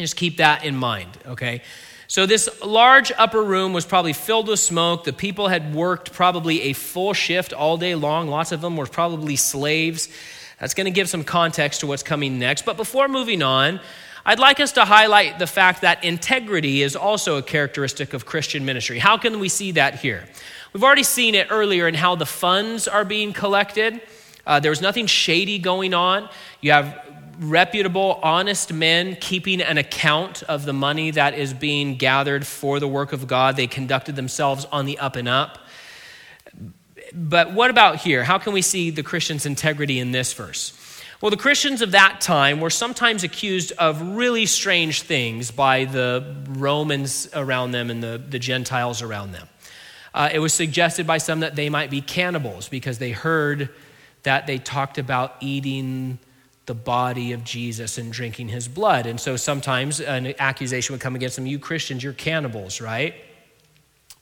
Just 0.00 0.16
keep 0.16 0.38
that 0.38 0.64
in 0.64 0.74
mind, 0.74 1.10
okay? 1.26 1.60
So, 2.08 2.24
this 2.26 2.48
large 2.64 3.12
upper 3.16 3.42
room 3.42 3.74
was 3.74 3.84
probably 3.84 4.12
filled 4.14 4.48
with 4.48 4.60
smoke. 4.60 5.04
The 5.04 5.12
people 5.12 5.48
had 5.48 5.74
worked 5.74 6.12
probably 6.12 6.62
a 6.62 6.72
full 6.72 7.12
shift 7.12 7.52
all 7.52 7.76
day 7.76 7.94
long. 7.94 8.28
Lots 8.28 8.50
of 8.50 8.60
them 8.60 8.76
were 8.76 8.86
probably 8.86 9.36
slaves. 9.36 10.08
That's 10.62 10.74
going 10.74 10.84
to 10.84 10.92
give 10.92 11.08
some 11.08 11.24
context 11.24 11.80
to 11.80 11.88
what's 11.88 12.04
coming 12.04 12.38
next. 12.38 12.64
But 12.64 12.76
before 12.76 13.08
moving 13.08 13.42
on, 13.42 13.80
I'd 14.24 14.38
like 14.38 14.60
us 14.60 14.70
to 14.74 14.84
highlight 14.84 15.40
the 15.40 15.48
fact 15.48 15.80
that 15.80 16.04
integrity 16.04 16.82
is 16.82 16.94
also 16.94 17.36
a 17.36 17.42
characteristic 17.42 18.14
of 18.14 18.26
Christian 18.26 18.64
ministry. 18.64 19.00
How 19.00 19.18
can 19.18 19.40
we 19.40 19.48
see 19.48 19.72
that 19.72 19.96
here? 19.96 20.22
We've 20.72 20.84
already 20.84 21.02
seen 21.02 21.34
it 21.34 21.48
earlier 21.50 21.88
in 21.88 21.94
how 21.94 22.14
the 22.14 22.26
funds 22.26 22.86
are 22.86 23.04
being 23.04 23.32
collected. 23.32 24.02
Uh, 24.46 24.60
there 24.60 24.70
was 24.70 24.80
nothing 24.80 25.06
shady 25.06 25.58
going 25.58 25.94
on. 25.94 26.28
You 26.60 26.70
have 26.70 26.96
reputable, 27.40 28.20
honest 28.22 28.72
men 28.72 29.16
keeping 29.16 29.60
an 29.60 29.78
account 29.78 30.44
of 30.44 30.64
the 30.64 30.72
money 30.72 31.10
that 31.10 31.34
is 31.34 31.52
being 31.52 31.96
gathered 31.96 32.46
for 32.46 32.78
the 32.78 32.86
work 32.86 33.12
of 33.12 33.26
God. 33.26 33.56
They 33.56 33.66
conducted 33.66 34.14
themselves 34.14 34.64
on 34.66 34.86
the 34.86 34.96
up 35.00 35.16
and 35.16 35.28
up. 35.28 35.58
But 37.14 37.52
what 37.52 37.70
about 37.70 37.96
here? 37.96 38.24
How 38.24 38.38
can 38.38 38.52
we 38.52 38.62
see 38.62 38.90
the 38.90 39.02
Christian's 39.02 39.46
integrity 39.46 39.98
in 39.98 40.12
this 40.12 40.32
verse? 40.32 40.78
Well, 41.20 41.30
the 41.30 41.36
Christians 41.36 41.82
of 41.82 41.92
that 41.92 42.20
time 42.20 42.60
were 42.60 42.70
sometimes 42.70 43.22
accused 43.22 43.72
of 43.78 44.02
really 44.16 44.44
strange 44.44 45.02
things 45.02 45.52
by 45.52 45.84
the 45.84 46.34
Romans 46.48 47.28
around 47.32 47.70
them 47.70 47.90
and 47.90 48.02
the, 48.02 48.20
the 48.28 48.40
Gentiles 48.40 49.02
around 49.02 49.32
them. 49.32 49.48
Uh, 50.14 50.30
it 50.32 50.40
was 50.40 50.52
suggested 50.52 51.06
by 51.06 51.18
some 51.18 51.40
that 51.40 51.54
they 51.54 51.70
might 51.70 51.90
be 51.90 52.00
cannibals 52.00 52.68
because 52.68 52.98
they 52.98 53.12
heard 53.12 53.70
that 54.24 54.46
they 54.46 54.58
talked 54.58 54.98
about 54.98 55.36
eating 55.40 56.18
the 56.66 56.74
body 56.74 57.32
of 57.32 57.44
Jesus 57.44 57.98
and 57.98 58.12
drinking 58.12 58.48
his 58.48 58.68
blood. 58.68 59.06
And 59.06 59.20
so 59.20 59.36
sometimes 59.36 60.00
an 60.00 60.34
accusation 60.38 60.92
would 60.92 61.00
come 61.00 61.14
against 61.14 61.36
them 61.36 61.46
you 61.46 61.58
Christians, 61.58 62.02
you're 62.02 62.12
cannibals, 62.12 62.80
right? 62.80 63.14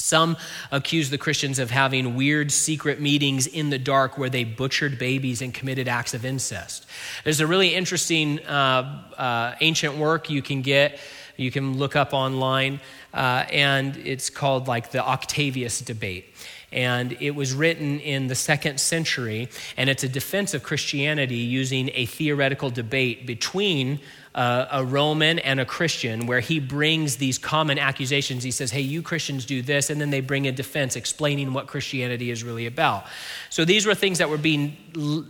Some 0.01 0.37
accuse 0.71 1.11
the 1.11 1.19
Christians 1.19 1.59
of 1.59 1.71
having 1.71 2.17
weird 2.17 2.51
secret 2.51 3.01
meetings 3.01 3.47
in 3.47 3.71
the 3.71 3.79
dark 3.79 4.17
where 4.17 4.31
they 4.31 4.45
butchered 4.45 4.99
babies 4.99 5.43
and 5.43 5.53
committed 5.53 5.89
acts 5.89 6.15
of 6.15 6.25
incest. 6.25 6.87
There's 7.25 7.41
a 7.41 7.47
really 7.47 7.75
interesting 7.75 8.41
uh, 8.47 9.03
uh, 9.17 9.55
ancient 9.61 9.97
work 9.97 10.31
you 10.31 10.43
can 10.43 10.63
get, 10.63 10.99
you 11.41 11.51
can 11.51 11.79
look 11.79 11.97
up 11.97 12.13
online, 12.13 12.81
uh, 13.15 13.45
and 13.51 13.97
it's 13.97 14.29
called 14.29 14.69
like 14.69 14.91
the 14.91 15.03
Octavius 15.05 15.81
debate. 15.81 16.27
And 16.71 17.17
it 17.19 17.33
was 17.33 17.53
written 17.53 17.99
in 17.99 18.29
the 18.29 18.35
second 18.35 18.79
century, 18.79 19.49
and 19.77 19.91
it's 19.91 20.05
a 20.05 20.09
defense 20.09 20.55
of 20.55 20.63
Christianity 20.63 21.39
using 21.39 21.91
a 21.95 22.07
theoretical 22.07 22.71
debate 22.71 23.27
between 23.27 24.01
uh, 24.35 24.67
a 24.71 24.85
Roman 24.85 25.41
and 25.41 25.59
a 25.59 25.65
Christian, 25.65 26.27
where 26.27 26.39
he 26.39 26.61
brings 26.61 27.17
these 27.17 27.39
common 27.39 27.79
accusations. 27.79 28.45
He 28.45 28.53
says, 28.53 28.71
Hey, 28.71 28.83
you 28.83 29.03
Christians 29.03 29.45
do 29.45 29.63
this, 29.63 29.91
and 29.91 30.01
then 30.01 30.11
they 30.11 30.21
bring 30.21 30.47
a 30.47 30.53
defense 30.53 30.95
explaining 30.95 31.53
what 31.53 31.67
Christianity 31.67 32.31
is 32.31 32.45
really 32.45 32.67
about. 32.67 33.07
So 33.49 33.65
these 33.65 33.87
were 33.87 33.95
things 33.95 34.19
that 34.19 34.31
were 34.31 34.39
being 34.39 34.77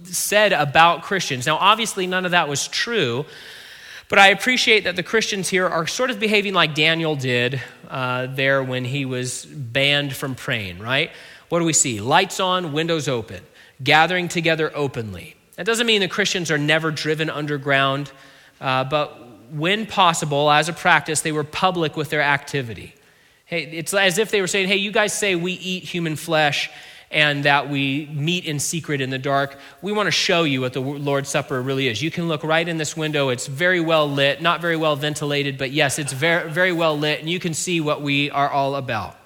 said 0.05 0.53
about 0.53 1.03
Christians. 1.03 1.47
Now, 1.47 1.57
obviously, 1.57 2.07
none 2.07 2.27
of 2.27 2.33
that 2.33 2.49
was 2.49 2.69
true. 2.69 3.25
But 4.11 4.19
I 4.19 4.31
appreciate 4.31 4.83
that 4.85 4.97
the 4.97 5.05
Christians 5.05 5.49
here 5.49 5.69
are 5.69 5.87
sort 5.87 6.11
of 6.11 6.19
behaving 6.19 6.53
like 6.53 6.75
Daniel 6.75 7.15
did 7.15 7.63
uh, 7.89 8.27
there 8.27 8.61
when 8.61 8.85
he 8.85 9.05
was 9.05 9.47
banned 9.47 10.17
from 10.17 10.35
praying, 10.35 10.81
right? 10.81 11.13
What 11.49 11.61
do 11.61 11.65
we 11.65 11.73
see? 11.73 12.01
Lights 12.01 12.41
on, 12.41 12.73
windows 12.73 13.07
open, 13.07 13.41
gathering 13.85 14.27
together 14.27 14.73
openly. 14.75 15.37
That 15.55 15.65
doesn't 15.65 15.87
mean 15.87 16.01
the 16.01 16.09
Christians 16.09 16.51
are 16.51 16.59
never 16.59 16.91
driven 16.91 17.31
underground, 17.31 18.11
uh, 18.61 18.83
but 18.83 19.53
when 19.53 19.87
possible, 19.87 20.51
as 20.51 20.69
a 20.69 20.73
practice, 20.73 21.21
they 21.21 21.33
were 21.33 21.45
public 21.45 21.97
with 21.97 22.11
their 22.11 22.23
activity. 22.23 22.95
Hey, 23.45 23.63
it's 23.63 23.95
as 23.95 24.19
if 24.19 24.33
they 24.33 24.41
were 24.41 24.49
saying, 24.49 24.67
hey, 24.67 24.77
you 24.77 24.91
guys 24.91 25.17
say 25.17 25.37
we 25.37 25.53
eat 25.53 25.85
human 25.85 26.17
flesh 26.17 26.69
and 27.11 27.45
that 27.45 27.69
we 27.69 28.09
meet 28.13 28.45
in 28.45 28.61
secret 28.61 29.01
in 29.01 29.11
the 29.11 29.19
dark. 29.19 29.59
We 29.83 29.93
want 29.93 30.07
to 30.07 30.13
show 30.13 30.45
you 30.45 30.61
what 30.61 30.73
the 30.73 30.81
Lord's 30.81 31.29
Supper 31.29 31.61
really 31.61 31.89
is. 31.89 32.01
You 32.01 32.11
can 32.11 32.29
look 32.29 32.45
right 32.45 32.67
in 32.67 32.79
this 32.79 32.97
window. 32.97 33.31
It's 33.31 33.47
very 33.47 33.81
well 33.81 34.09
lit, 34.09 34.41
not 34.41 34.61
very 34.61 34.77
well 34.77 34.95
ventilated, 34.95 35.59
but 35.59 35.73
yes, 35.73 35.99
it's 35.99 36.13
very, 36.13 36.51
very 36.51 36.73
well 36.73 36.97
lit, 36.97 37.21
and 37.21 37.29
you 37.29 37.41
can 37.41 37.55
see 37.55 37.81
what 37.81 38.01
we 38.01 38.31
are 38.31 38.49
all 38.49 38.77
about. 38.77 39.17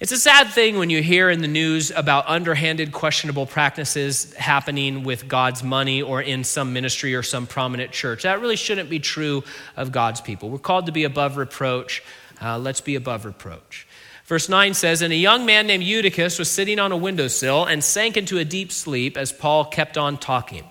It's 0.00 0.12
a 0.12 0.18
sad 0.18 0.48
thing 0.48 0.76
when 0.76 0.90
you 0.90 1.02
hear 1.02 1.30
in 1.30 1.40
the 1.40 1.48
news 1.48 1.90
about 1.90 2.26
underhanded, 2.26 2.90
questionable 2.90 3.46
practices 3.46 4.34
happening 4.34 5.04
with 5.04 5.28
God's 5.28 5.62
money 5.62 6.02
or 6.02 6.20
in 6.20 6.42
some 6.42 6.72
ministry 6.72 7.14
or 7.14 7.22
some 7.22 7.46
prominent 7.46 7.92
church. 7.92 8.24
That 8.24 8.40
really 8.40 8.56
shouldn't 8.56 8.90
be 8.90 8.98
true 8.98 9.44
of 9.76 9.92
God's 9.92 10.20
people. 10.20 10.50
We're 10.50 10.58
called 10.58 10.86
to 10.86 10.92
be 10.92 11.04
above 11.04 11.36
reproach. 11.36 12.02
Uh, 12.42 12.58
let's 12.58 12.80
be 12.80 12.96
above 12.96 13.24
reproach. 13.24 13.86
Verse 14.24 14.48
9 14.48 14.74
says, 14.74 15.02
And 15.02 15.12
a 15.12 15.16
young 15.16 15.44
man 15.44 15.66
named 15.66 15.84
Eutychus 15.84 16.38
was 16.38 16.50
sitting 16.50 16.78
on 16.78 16.92
a 16.92 16.96
windowsill 16.96 17.66
and 17.66 17.84
sank 17.84 18.16
into 18.16 18.38
a 18.38 18.44
deep 18.44 18.72
sleep 18.72 19.16
as 19.16 19.32
Paul 19.32 19.66
kept 19.66 19.98
on 19.98 20.16
talking. 20.16 20.64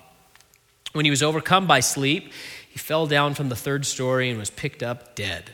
When 0.94 1.06
he 1.06 1.12
was 1.12 1.24
overcome 1.24 1.68
by 1.68 1.80
sleep, 1.80 2.32
He 2.74 2.80
fell 2.80 3.06
down 3.06 3.36
from 3.36 3.50
the 3.50 3.56
third 3.56 3.86
story 3.86 4.32
and 4.32 4.40
was 4.40 4.50
picked 4.50 4.82
up 4.82 5.14
dead. 5.14 5.52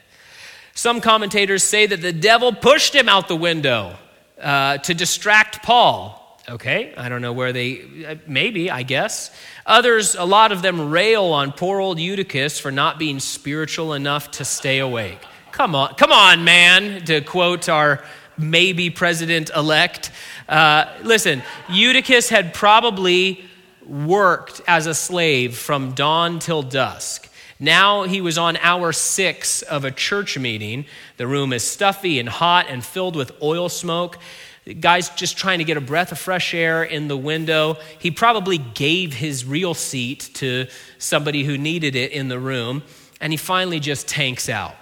Some 0.74 1.02
commentators 1.02 1.66
say 1.66 1.86
that 1.86 2.02
the 2.02 2.14
devil 2.14 2.54
pushed 2.54 2.96
him 2.96 3.10
out 3.10 3.28
the 3.28 3.36
window 3.36 3.98
uh, 4.42 4.78
to 4.78 4.94
distract 4.94 5.62
Paul. 5.62 6.16
Okay, 6.48 6.94
I 6.96 7.10
don't 7.10 7.22
know 7.22 7.34
where 7.34 7.52
they, 7.52 8.06
uh, 8.08 8.16
maybe, 8.26 8.72
I 8.72 8.84
guess. 8.84 9.32
Others, 9.66 10.16
a 10.16 10.24
lot 10.24 10.54
of 10.54 10.62
them 10.62 10.90
rail 10.90 11.26
on 11.26 11.52
poor 11.52 11.82
old 11.82 12.00
Eutychus 12.00 12.58
for 12.58 12.72
not 12.72 12.98
being 12.98 13.20
spiritual 13.20 13.94
enough 13.94 14.32
to 14.32 14.46
stay 14.46 14.80
awake. 14.80 15.20
Come 15.60 15.76
on, 15.76 15.94
come 15.96 16.14
on, 16.14 16.46
man, 16.46 17.04
to 17.08 17.20
quote 17.20 17.68
our 17.68 18.02
maybe 18.38 18.90
president 18.90 19.52
elect. 19.54 20.10
Uh, 20.48 20.86
listen, 21.04 21.44
Eutychus 21.68 22.30
had 22.30 22.54
probably 22.54 23.44
worked 23.86 24.62
as 24.70 24.88
a 24.88 24.94
slave 24.94 25.58
from 25.58 25.92
dawn 25.92 26.40
till 26.40 26.64
dusk. 26.64 27.30
Now 27.60 28.04
he 28.04 28.22
was 28.22 28.38
on 28.38 28.56
hour 28.56 28.94
six 28.94 29.62
of 29.62 29.84
a 29.84 29.92
church 29.92 30.38
meeting. 30.40 30.86
The 31.18 31.28
room 31.28 31.52
is 31.52 31.66
stuffy 31.66 32.20
and 32.20 32.30
hot 32.30 32.68
and 32.70 32.82
filled 32.82 33.18
with 33.18 33.34
oil 33.44 33.68
smoke. 33.68 34.18
The 34.64 34.74
guy's 34.74 35.10
just 35.10 35.38
trying 35.38 35.58
to 35.58 35.66
get 35.66 35.76
a 35.76 35.82
breath 35.82 36.14
of 36.14 36.20
fresh 36.20 36.54
air 36.54 36.86
in 36.86 37.10
the 37.10 37.18
window. 37.18 37.76
He 38.00 38.12
probably 38.12 38.60
gave 38.60 39.14
his 39.14 39.44
real 39.44 39.74
seat 39.74 40.30
to 40.36 40.68
somebody 41.00 41.44
who 41.44 41.58
needed 41.58 41.98
it 41.98 42.14
in 42.14 42.30
the 42.30 42.40
room, 42.40 42.82
and 43.20 43.34
he 43.34 43.36
finally 43.36 43.82
just 43.82 44.08
tanks 44.08 44.48
out. 44.48 44.76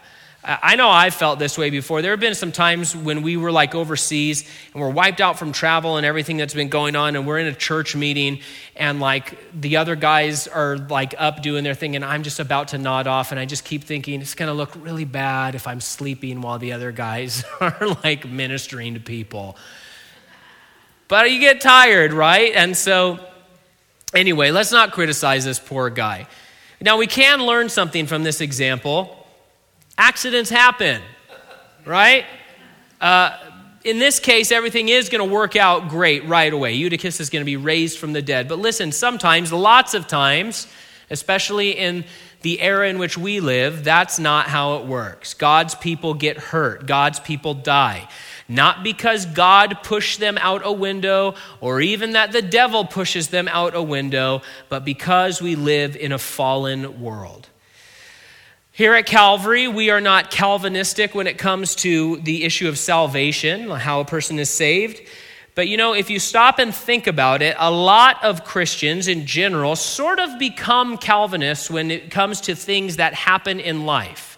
I 0.49 0.77
know 0.77 0.87
I've 0.87 1.13
felt 1.13 1.39
this 1.39 1.57
way 1.57 1.69
before. 1.69 2.01
There 2.01 2.11
have 2.11 2.21
been 2.21 2.33
some 2.33 2.53
times 2.53 2.95
when 2.95 3.21
we 3.21 3.35
were 3.35 3.51
like 3.51 3.75
overseas 3.75 4.49
and 4.73 4.81
we're 4.81 4.89
wiped 4.89 5.19
out 5.19 5.37
from 5.37 5.51
travel 5.51 5.97
and 5.97 6.05
everything 6.05 6.37
that's 6.37 6.53
been 6.53 6.69
going 6.69 6.95
on, 6.95 7.17
and 7.17 7.27
we're 7.27 7.39
in 7.39 7.47
a 7.47 7.53
church 7.53 7.97
meeting, 7.97 8.39
and 8.77 9.01
like 9.01 9.37
the 9.59 9.75
other 9.75 9.97
guys 9.97 10.47
are 10.47 10.77
like 10.77 11.13
up 11.17 11.41
doing 11.41 11.65
their 11.65 11.73
thing, 11.73 11.97
and 11.97 12.05
I'm 12.05 12.23
just 12.23 12.39
about 12.39 12.69
to 12.69 12.77
nod 12.77 13.07
off, 13.07 13.31
and 13.31 13.39
I 13.41 13.45
just 13.45 13.65
keep 13.65 13.83
thinking 13.83 14.21
it's 14.21 14.35
going 14.35 14.47
to 14.47 14.53
look 14.53 14.71
really 14.77 15.03
bad 15.03 15.53
if 15.53 15.67
I'm 15.67 15.81
sleeping 15.81 16.39
while 16.39 16.59
the 16.59 16.71
other 16.71 16.93
guys 16.93 17.43
are 17.59 17.97
like 18.03 18.25
ministering 18.25 18.93
to 18.93 19.01
people. 19.01 19.57
But 21.09 21.29
you 21.29 21.41
get 21.41 21.59
tired, 21.59 22.13
right? 22.13 22.53
And 22.55 22.75
so, 22.75 23.19
anyway, 24.13 24.51
let's 24.51 24.71
not 24.71 24.93
criticize 24.93 25.43
this 25.43 25.59
poor 25.59 25.89
guy. 25.89 26.27
Now, 26.79 26.97
we 26.97 27.07
can 27.07 27.41
learn 27.45 27.67
something 27.67 28.05
from 28.05 28.23
this 28.23 28.39
example. 28.39 29.16
Accidents 29.97 30.49
happen, 30.49 31.01
right? 31.85 32.25
Uh, 33.01 33.37
in 33.83 33.99
this 33.99 34.19
case, 34.19 34.51
everything 34.51 34.89
is 34.89 35.09
going 35.09 35.27
to 35.27 35.33
work 35.33 35.55
out 35.55 35.89
great 35.89 36.25
right 36.25 36.51
away. 36.51 36.73
Eutychus 36.73 37.19
is 37.19 37.29
going 37.29 37.41
to 37.41 37.45
be 37.45 37.57
raised 37.57 37.97
from 37.97 38.13
the 38.13 38.21
dead. 38.21 38.47
But 38.47 38.59
listen, 38.59 38.91
sometimes, 38.91 39.51
lots 39.53 39.93
of 39.93 40.07
times, 40.07 40.67
especially 41.09 41.71
in 41.71 42.05
the 42.41 42.61
era 42.61 42.89
in 42.89 42.99
which 42.99 43.17
we 43.17 43.39
live, 43.39 43.83
that's 43.83 44.19
not 44.19 44.47
how 44.47 44.77
it 44.77 44.85
works. 44.85 45.33
God's 45.33 45.73
people 45.73 46.13
get 46.13 46.37
hurt, 46.37 46.85
God's 46.85 47.19
people 47.19 47.53
die. 47.53 48.07
Not 48.49 48.83
because 48.83 49.25
God 49.25 49.79
pushed 49.83 50.19
them 50.19 50.37
out 50.37 50.61
a 50.63 50.71
window 50.71 51.35
or 51.59 51.81
even 51.81 52.13
that 52.13 52.31
the 52.31 52.41
devil 52.41 52.85
pushes 52.85 53.27
them 53.27 53.47
out 53.49 53.75
a 53.75 53.81
window, 53.81 54.41
but 54.69 54.85
because 54.85 55.41
we 55.41 55.55
live 55.55 55.95
in 55.97 56.11
a 56.11 56.17
fallen 56.17 57.01
world. 57.01 57.49
Here 58.77 58.93
at 58.93 59.07
Calvary, 59.07 59.67
we 59.67 59.89
are 59.89 59.99
not 59.99 60.29
Calvinistic 60.29 61.15
when 61.15 61.25
it 61.25 61.39
comes 61.39 61.73
to 61.77 62.17
the 62.17 62.43
issue 62.43 62.69
of 62.69 62.77
salvation, 62.77 63.71
how 63.71 64.01
a 64.01 64.05
person 64.05 64.37
is 64.37 64.51
saved. 64.51 65.01
But 65.55 65.67
you 65.67 65.77
know, 65.77 65.93
if 65.93 66.11
you 66.11 66.19
stop 66.19 66.59
and 66.59 66.75
think 66.75 67.07
about 67.07 67.41
it, 67.41 67.55
a 67.57 67.71
lot 67.71 68.23
of 68.23 68.43
Christians 68.43 69.07
in 69.07 69.25
general 69.25 69.75
sort 69.75 70.19
of 70.19 70.37
become 70.37 70.99
Calvinists 70.99 71.71
when 71.71 71.89
it 71.89 72.11
comes 72.11 72.39
to 72.41 72.53
things 72.53 72.97
that 72.97 73.15
happen 73.15 73.59
in 73.59 73.87
life. 73.87 74.37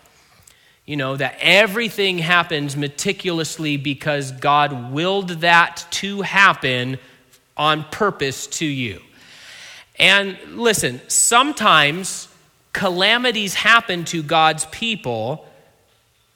You 0.85 0.95
know, 0.95 1.17
that 1.17 1.35
everything 1.41 2.17
happens 2.17 2.77
meticulously 2.77 3.75
because 3.75 4.31
God 4.31 4.93
willed 4.93 5.41
that 5.41 5.85
to 5.91 6.21
happen 6.21 6.97
on 7.57 7.83
purpose 7.91 8.47
to 8.47 8.65
you. 8.65 9.01
And 9.97 10.37
listen, 10.53 11.01
sometimes 11.09 12.28
calamities 12.79 13.55
happen 13.55 14.05
to 14.05 14.23
God's 14.23 14.65
people 14.67 15.45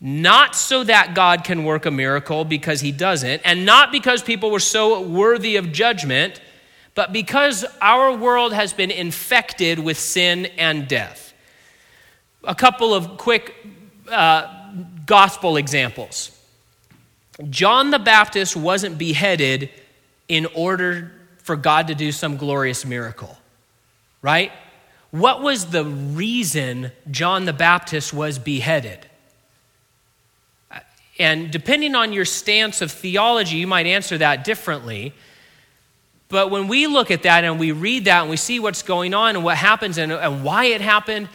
not 0.02 0.54
so 0.58 0.84
that 0.84 1.16
God 1.16 1.46
can 1.46 1.64
work 1.64 1.86
a 1.86 1.92
miracle 1.92 2.44
because 2.44 2.82
he 2.82 2.92
doesn't, 2.92 3.42
and 3.46 3.66
not 3.66 3.94
because 3.94 4.22
people 4.22 4.52
were 4.52 4.60
so 4.60 5.00
worthy 5.00 5.56
of 5.56 5.72
judgment, 5.72 6.42
but 6.96 7.14
because 7.14 7.64
our 7.82 8.14
world 8.14 8.52
has 8.52 8.74
been 8.74 8.92
infected 8.92 9.80
with 9.80 9.98
sin 9.98 10.48
and 10.58 10.90
death. 10.90 11.34
A 12.44 12.54
couple 12.54 12.94
of 12.94 13.18
quick 13.18 13.56
uh, 14.12 14.74
gospel 15.06 15.56
examples. 15.56 16.38
John 17.50 17.90
the 17.90 18.00
Baptist 18.00 18.58
wasn't 18.58 18.98
beheaded 18.98 19.70
in 20.28 20.48
order 20.48 21.14
for 21.38 21.56
God 21.56 21.88
to 21.88 21.96
do 21.96 22.12
some 22.12 22.36
glorious 22.36 22.86
miracle, 22.86 23.38
right? 24.22 24.52
What 25.14 25.44
was 25.44 25.68
the 25.68 25.86
reason 25.86 26.92
John 27.12 27.46
the 27.46 27.54
Baptist 27.54 28.16
was 28.16 28.40
beheaded? 28.40 29.06
Uh, 30.72 30.80
and 31.20 31.52
depending 31.52 31.94
on 31.94 32.14
your 32.14 32.26
stance 32.26 32.82
of 32.82 32.92
theology, 32.92 33.58
you 33.58 33.68
might 33.68 33.86
answer 33.86 34.18
that 34.18 34.44
differently. 34.44 35.14
But 36.30 36.50
when 36.50 36.68
we 36.68 36.88
look 36.88 37.12
at 37.12 37.22
that 37.24 37.44
and 37.44 37.60
we 37.60 37.72
read 37.72 38.06
that 38.06 38.22
and 38.22 38.30
we 38.32 38.38
see 38.38 38.60
what's 38.60 38.82
going 38.82 39.14
on 39.14 39.36
and 39.36 39.46
what 39.46 39.56
happens 39.56 40.00
and, 40.00 40.12
and 40.12 40.44
why 40.44 40.66
it 40.66 40.82
happened, 40.82 41.30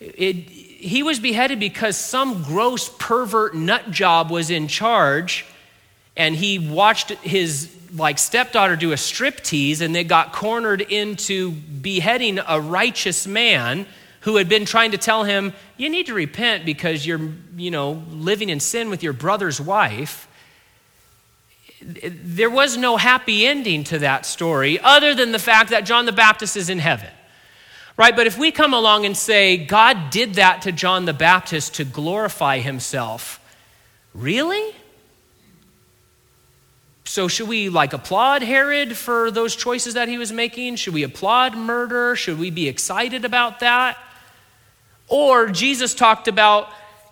it, 0.00 0.34
he 0.34 1.04
was 1.04 1.20
beheaded 1.20 1.60
because 1.60 1.96
some 1.96 2.42
gross 2.42 2.88
pervert 2.98 3.54
nut 3.54 3.92
job 3.92 4.32
was 4.32 4.50
in 4.50 4.66
charge 4.66 5.46
and 6.16 6.34
he 6.34 6.58
watched 6.58 7.10
his 7.10 7.74
like 7.94 8.18
stepdaughter 8.18 8.76
do 8.76 8.92
a 8.92 8.96
strip 8.96 9.40
tease 9.40 9.80
and 9.80 9.94
they 9.94 10.04
got 10.04 10.32
cornered 10.32 10.80
into 10.80 11.50
beheading 11.50 12.38
a 12.46 12.60
righteous 12.60 13.26
man 13.26 13.86
who 14.20 14.36
had 14.36 14.48
been 14.48 14.64
trying 14.64 14.90
to 14.92 14.98
tell 14.98 15.24
him 15.24 15.52
you 15.76 15.88
need 15.88 16.06
to 16.06 16.14
repent 16.14 16.64
because 16.64 17.06
you're 17.06 17.20
you 17.56 17.70
know 17.70 18.02
living 18.10 18.48
in 18.48 18.60
sin 18.60 18.90
with 18.90 19.02
your 19.02 19.12
brother's 19.12 19.60
wife. 19.60 20.28
There 21.82 22.50
was 22.50 22.76
no 22.76 22.98
happy 22.98 23.46
ending 23.46 23.84
to 23.84 24.00
that 24.00 24.26
story 24.26 24.78
other 24.78 25.14
than 25.14 25.32
the 25.32 25.38
fact 25.38 25.70
that 25.70 25.86
John 25.86 26.04
the 26.04 26.12
Baptist 26.12 26.56
is 26.56 26.68
in 26.68 26.78
heaven. 26.78 27.08
Right? 27.96 28.14
But 28.14 28.26
if 28.26 28.38
we 28.38 28.50
come 28.50 28.74
along 28.74 29.06
and 29.06 29.16
say 29.16 29.56
God 29.56 30.10
did 30.10 30.34
that 30.34 30.62
to 30.62 30.72
John 30.72 31.06
the 31.06 31.14
Baptist 31.14 31.76
to 31.76 31.84
glorify 31.84 32.58
himself 32.58 33.38
really 34.12 34.74
so, 37.10 37.26
should 37.26 37.48
we 37.48 37.70
like 37.70 37.92
applaud 37.92 38.42
Herod 38.42 38.96
for 38.96 39.32
those 39.32 39.56
choices 39.56 39.94
that 39.94 40.06
he 40.06 40.16
was 40.16 40.30
making? 40.30 40.76
Should 40.76 40.94
we 40.94 41.02
applaud 41.02 41.56
murder? 41.56 42.14
Should 42.14 42.38
we 42.38 42.50
be 42.50 42.68
excited 42.68 43.24
about 43.24 43.58
that? 43.58 43.98
Or 45.08 45.48
Jesus 45.48 45.92
talked 45.92 46.28
about 46.28 46.68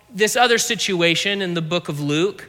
this 0.09 0.37
other 0.37 0.57
situation 0.57 1.41
in 1.41 1.53
the 1.53 1.61
book 1.61 1.89
of 1.89 1.99
Luke. 1.99 2.47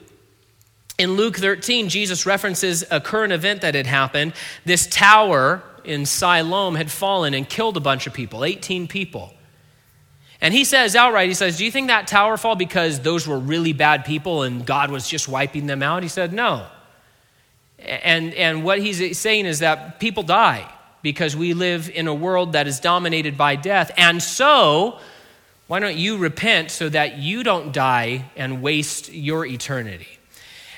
In 0.97 1.17
Luke 1.17 1.39
13, 1.39 1.89
Jesus 1.89 2.25
references 2.25 2.85
a 2.89 3.01
current 3.01 3.33
event 3.33 3.63
that 3.63 3.75
had 3.75 3.89
happened. 3.89 4.35
This 4.65 4.87
tower 4.87 5.61
in 5.83 6.07
Siloam 6.07 6.77
had 6.77 6.89
fallen 6.89 7.35
and 7.35 7.49
killed 7.49 7.77
a 7.77 7.81
bunch 7.81 8.07
of 8.07 8.15
people, 8.15 8.45
18 8.45 8.87
people. 8.87 9.35
And 10.41 10.55
he 10.55 10.63
says 10.63 10.95
outright, 10.95 11.27
he 11.27 11.35
says, 11.35 11.59
Do 11.59 11.65
you 11.65 11.73
think 11.73 11.89
that 11.89 12.07
tower 12.07 12.37
fell 12.37 12.55
because 12.55 13.01
those 13.01 13.27
were 13.27 13.41
really 13.41 13.73
bad 13.73 14.05
people 14.05 14.45
and 14.45 14.65
God 14.65 14.93
was 14.93 15.09
just 15.09 15.27
wiping 15.27 15.67
them 15.67 15.83
out? 15.83 16.05
He 16.05 16.09
said, 16.09 16.33
No. 16.33 16.69
And, 17.91 18.33
and 18.35 18.65
what 18.65 18.79
he's 18.79 19.19
saying 19.19 19.47
is 19.47 19.59
that 19.59 19.99
people 19.99 20.23
die 20.23 20.71
because 21.03 21.35
we 21.35 21.55
live 21.55 21.91
in 21.91 22.07
a 22.07 22.15
world 22.15 22.53
that 22.53 22.69
is 22.69 22.79
dominated 22.79 23.37
by 23.37 23.57
death. 23.57 23.91
And 23.97 24.23
so, 24.23 24.99
why 25.67 25.81
don't 25.81 25.97
you 25.97 26.19
repent 26.19 26.71
so 26.71 26.89
that 26.89 27.19
you 27.19 27.43
don't 27.43 27.73
die 27.73 28.27
and 28.37 28.63
waste 28.63 29.13
your 29.13 29.45
eternity? 29.45 30.09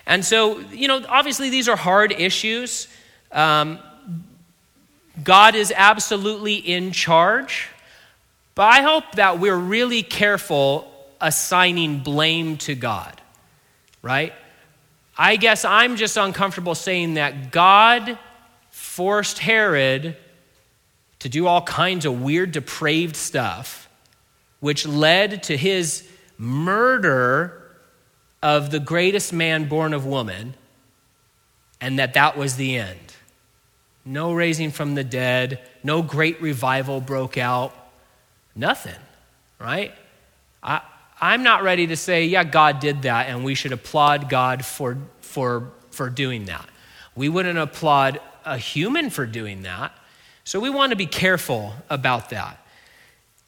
And 0.06 0.24
so, 0.24 0.58
you 0.70 0.88
know, 0.88 1.04
obviously 1.08 1.50
these 1.50 1.68
are 1.68 1.76
hard 1.76 2.12
issues. 2.12 2.88
Um, 3.30 3.78
God 5.22 5.54
is 5.54 5.72
absolutely 5.74 6.54
in 6.54 6.92
charge, 6.92 7.68
but 8.54 8.64
I 8.64 8.82
hope 8.82 9.04
that 9.16 9.38
we're 9.38 9.56
really 9.56 10.02
careful 10.02 10.90
assigning 11.20 11.98
blame 12.00 12.56
to 12.58 12.74
God, 12.74 13.20
right? 14.00 14.32
I 15.16 15.36
guess 15.36 15.64
I'm 15.64 15.96
just 15.96 16.16
uncomfortable 16.16 16.74
saying 16.74 17.14
that 17.14 17.50
God 17.52 18.18
forced 18.70 19.38
Herod 19.38 20.16
to 21.18 21.28
do 21.28 21.46
all 21.46 21.62
kinds 21.62 22.04
of 22.04 22.20
weird, 22.20 22.52
depraved 22.52 23.14
stuff, 23.14 23.88
which 24.60 24.86
led 24.86 25.44
to 25.44 25.56
his 25.56 26.08
murder 26.38 27.76
of 28.42 28.70
the 28.70 28.80
greatest 28.80 29.32
man 29.32 29.68
born 29.68 29.94
of 29.94 30.04
woman, 30.04 30.54
and 31.80 31.98
that 31.98 32.14
that 32.14 32.36
was 32.36 32.56
the 32.56 32.76
end. 32.76 32.98
No 34.04 34.32
raising 34.32 34.72
from 34.72 34.94
the 34.94 35.04
dead, 35.04 35.60
no 35.84 36.02
great 36.02 36.42
revival 36.42 37.00
broke 37.00 37.38
out, 37.38 37.72
nothing. 38.56 38.98
right? 39.60 39.94
I, 40.62 40.80
I'm 41.22 41.44
not 41.44 41.62
ready 41.62 41.86
to 41.86 41.96
say, 41.96 42.26
yeah, 42.26 42.42
God 42.42 42.80
did 42.80 43.02
that, 43.02 43.28
and 43.28 43.44
we 43.44 43.54
should 43.54 43.70
applaud 43.70 44.28
God 44.28 44.64
for, 44.64 44.98
for, 45.20 45.70
for 45.92 46.10
doing 46.10 46.46
that. 46.46 46.68
We 47.14 47.28
wouldn't 47.28 47.58
applaud 47.58 48.20
a 48.44 48.58
human 48.58 49.08
for 49.08 49.24
doing 49.24 49.62
that. 49.62 49.92
So 50.42 50.58
we 50.58 50.68
want 50.68 50.90
to 50.90 50.96
be 50.96 51.06
careful 51.06 51.74
about 51.88 52.30
that. 52.30 52.58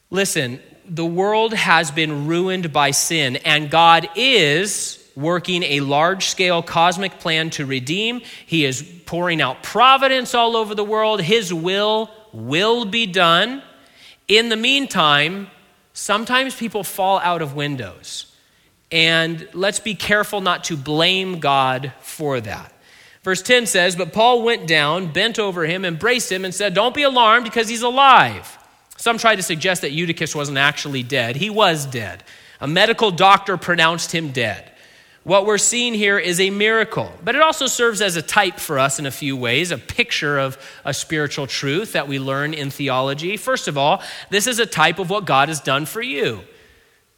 Listen, 0.09 0.61
the 0.87 1.05
world 1.05 1.53
has 1.53 1.91
been 1.91 2.27
ruined 2.27 2.71
by 2.71 2.91
sin, 2.91 3.35
and 3.37 3.69
God 3.69 4.07
is 4.15 5.05
working 5.13 5.61
a 5.63 5.81
large 5.81 6.27
scale 6.27 6.63
cosmic 6.63 7.19
plan 7.19 7.49
to 7.49 7.65
redeem. 7.65 8.21
He 8.45 8.63
is 8.63 8.83
pouring 9.05 9.41
out 9.41 9.63
providence 9.63 10.33
all 10.33 10.55
over 10.55 10.75
the 10.75 10.83
world. 10.83 11.21
His 11.21 11.53
will 11.53 12.09
will 12.31 12.85
be 12.85 13.05
done. 13.05 13.63
In 14.29 14.47
the 14.47 14.55
meantime, 14.55 15.47
sometimes 15.95 16.55
people 16.55 16.83
fall 16.83 17.17
out 17.19 17.41
of 17.41 17.55
windows. 17.55 18.31
And 18.91 19.47
let's 19.53 19.79
be 19.79 19.95
careful 19.95 20.41
not 20.41 20.65
to 20.65 20.77
blame 20.77 21.39
God 21.39 21.91
for 22.01 22.39
that. 22.39 22.71
Verse 23.23 23.41
10 23.41 23.65
says, 23.65 23.95
But 23.95 24.13
Paul 24.13 24.43
went 24.43 24.67
down, 24.67 25.11
bent 25.11 25.39
over 25.39 25.65
him, 25.65 25.83
embraced 25.83 26.31
him, 26.31 26.45
and 26.45 26.53
said, 26.53 26.75
Don't 26.75 26.93
be 26.93 27.01
alarmed 27.01 27.45
because 27.45 27.67
he's 27.67 27.81
alive. 27.81 28.59
Some 28.97 29.17
try 29.17 29.35
to 29.35 29.41
suggest 29.41 29.81
that 29.81 29.91
Eutychus 29.91 30.35
wasn't 30.35 30.59
actually 30.59 31.01
dead. 31.01 31.35
He 31.35 31.49
was 31.49 31.87
dead. 31.87 32.23
A 32.61 32.67
medical 32.67 33.09
doctor 33.09 33.57
pronounced 33.57 34.11
him 34.11 34.31
dead. 34.31 34.71
What 35.25 35.47
we're 35.47 35.57
seeing 35.57 35.95
here 35.95 36.19
is 36.19 36.39
a 36.39 36.51
miracle, 36.51 37.11
but 37.23 37.33
it 37.33 37.41
also 37.41 37.65
serves 37.65 37.99
as 37.99 38.15
a 38.15 38.21
type 38.21 38.59
for 38.59 38.77
us 38.77 38.99
in 38.99 39.07
a 39.07 39.11
few 39.11 39.35
ways, 39.35 39.71
a 39.71 39.77
picture 39.79 40.37
of 40.37 40.55
a 40.85 40.93
spiritual 40.93 41.47
truth 41.47 41.93
that 41.93 42.07
we 42.07 42.19
learn 42.19 42.53
in 42.53 42.69
theology. 42.69 43.35
First 43.35 43.67
of 43.67 43.75
all, 43.75 44.03
this 44.29 44.45
is 44.45 44.59
a 44.59 44.67
type 44.67 44.99
of 44.99 45.09
what 45.09 45.25
God 45.25 45.49
has 45.49 45.59
done 45.59 45.87
for 45.87 46.03
you. 46.03 46.41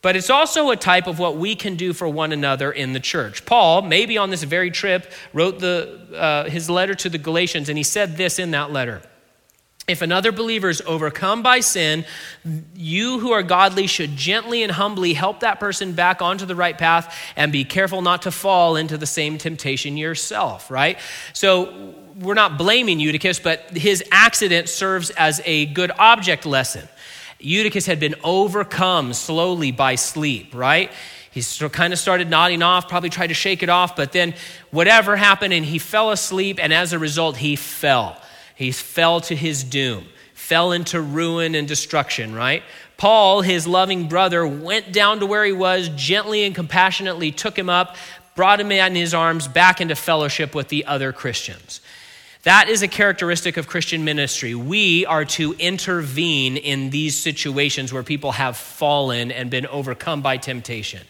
But 0.02 0.16
it's 0.16 0.30
also 0.30 0.70
a 0.70 0.78
type 0.78 1.08
of 1.08 1.20
what 1.20 1.36
we 1.36 1.54
can 1.54 1.76
do 1.76 1.92
for 1.92 2.08
one 2.08 2.32
another 2.32 2.72
in 2.72 2.94
the 2.94 3.02
church. 3.02 3.46
Paul, 3.46 3.82
maybe 3.82 4.18
on 4.18 4.30
this 4.30 4.44
very 4.44 4.72
trip, 4.72 5.12
wrote 5.34 5.60
the, 5.60 6.08
uh, 6.16 6.50
his 6.50 6.70
letter 6.70 6.96
to 6.96 7.10
the 7.10 7.18
Galatians, 7.18 7.68
and 7.68 7.78
he 7.78 7.84
said 7.84 8.16
this 8.16 8.40
in 8.40 8.52
that 8.52 8.72
letter. 8.72 9.02
If 9.88 10.02
another 10.02 10.34
believer 10.34 10.68
is 10.68 10.82
overcome 10.86 11.44
by 11.44 11.62
sin, 11.62 12.04
you 12.76 13.22
who 13.22 13.32
are 13.32 13.42
godly 13.42 13.88
should 13.88 14.18
gently 14.18 14.62
and 14.62 14.70
humbly 14.70 15.14
help 15.14 15.40
that 15.40 15.62
person 15.62 15.94
back 15.94 16.22
onto 16.22 16.46
the 16.46 16.58
right 16.58 16.78
path 16.78 17.18
and 17.38 17.54
be 17.54 17.64
careful 17.64 18.02
not 18.02 18.24
to 18.24 18.32
fall 18.32 18.76
into 18.76 18.98
the 18.98 19.06
same 19.06 19.38
temptation 19.38 19.96
yourself, 19.96 20.70
right? 20.70 21.00
So 21.32 21.96
we're 22.20 22.34
not 22.34 22.58
blaming 22.58 23.00
Eutychus, 23.00 23.40
but 23.40 23.78
his 23.78 24.04
accident 24.12 24.68
serves 24.68 25.10
as 25.12 25.42
a 25.46 25.68
good 25.68 25.94
object 25.98 26.46
lesson. 26.46 26.86
Eutychus 27.40 27.86
had 27.86 28.02
been 28.02 28.16
overcome 28.26 29.14
slowly 29.14 29.72
by 29.72 29.96
sleep, 29.96 30.54
right? 30.54 30.92
He 31.32 31.42
kind 31.70 31.94
of 31.94 32.00
started 32.00 32.30
nodding 32.30 32.62
off, 32.62 32.90
probably 32.90 33.10
tried 33.10 33.28
to 33.28 33.34
shake 33.34 33.64
it 33.64 33.70
off, 33.70 33.96
but 33.96 34.12
then 34.12 34.34
whatever 34.70 35.16
happened, 35.16 35.54
and 35.54 35.64
he 35.64 35.80
fell 35.80 36.12
asleep, 36.12 36.60
and 36.62 36.74
as 36.74 36.92
a 36.92 37.00
result, 37.00 37.38
he 37.38 37.56
fell. 37.56 38.22
He 38.58 38.72
fell 38.72 39.22
to 39.22 39.36
his 39.36 39.64
doom, 39.64 40.08
fell 40.34 40.72
into 40.72 41.00
ruin 41.00 41.54
and 41.54 41.68
destruction, 41.68 42.34
right? 42.34 42.64
Paul, 42.98 43.42
his 43.42 43.68
loving 43.68 44.08
brother, 44.08 44.48
went 44.48 44.92
down 44.92 45.20
to 45.20 45.28
where 45.28 45.46
he 45.46 45.52
was, 45.52 45.90
gently 45.90 46.44
and 46.44 46.56
compassionately 46.56 47.32
took 47.32 47.58
him 47.58 47.70
up, 47.70 47.96
brought 48.36 48.60
him 48.60 48.72
in 48.72 48.96
his 48.96 49.14
arms 49.14 49.48
back 49.48 49.80
into 49.80 49.96
fellowship 49.96 50.56
with 50.56 50.70
the 50.70 50.86
other 50.86 51.14
Christians. 51.14 51.82
That 52.44 52.70
is 52.70 52.82
a 52.82 52.88
characteristic 52.88 53.58
of 53.58 53.68
Christian 53.68 54.04
ministry. 54.04 54.56
We 54.56 55.06
are 55.06 55.26
to 55.26 55.54
intervene 55.60 56.58
in 56.58 56.90
these 56.90 57.16
situations 57.16 57.94
where 57.94 58.04
people 58.04 58.32
have 58.32 58.58
fallen 58.58 59.32
and 59.32 59.52
been 59.52 59.68
overcome 59.68 60.22
by 60.22 60.38
temptation 60.38 61.02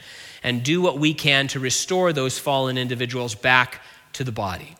and 0.43 0.63
do 0.63 0.81
what 0.81 0.99
we 0.99 1.13
can 1.13 1.47
to 1.49 1.59
restore 1.59 2.11
those 2.11 2.37
fallen 2.37 2.77
individuals 2.77 3.35
back 3.35 3.81
to 4.13 4.23
the 4.23 4.31
body. 4.31 4.76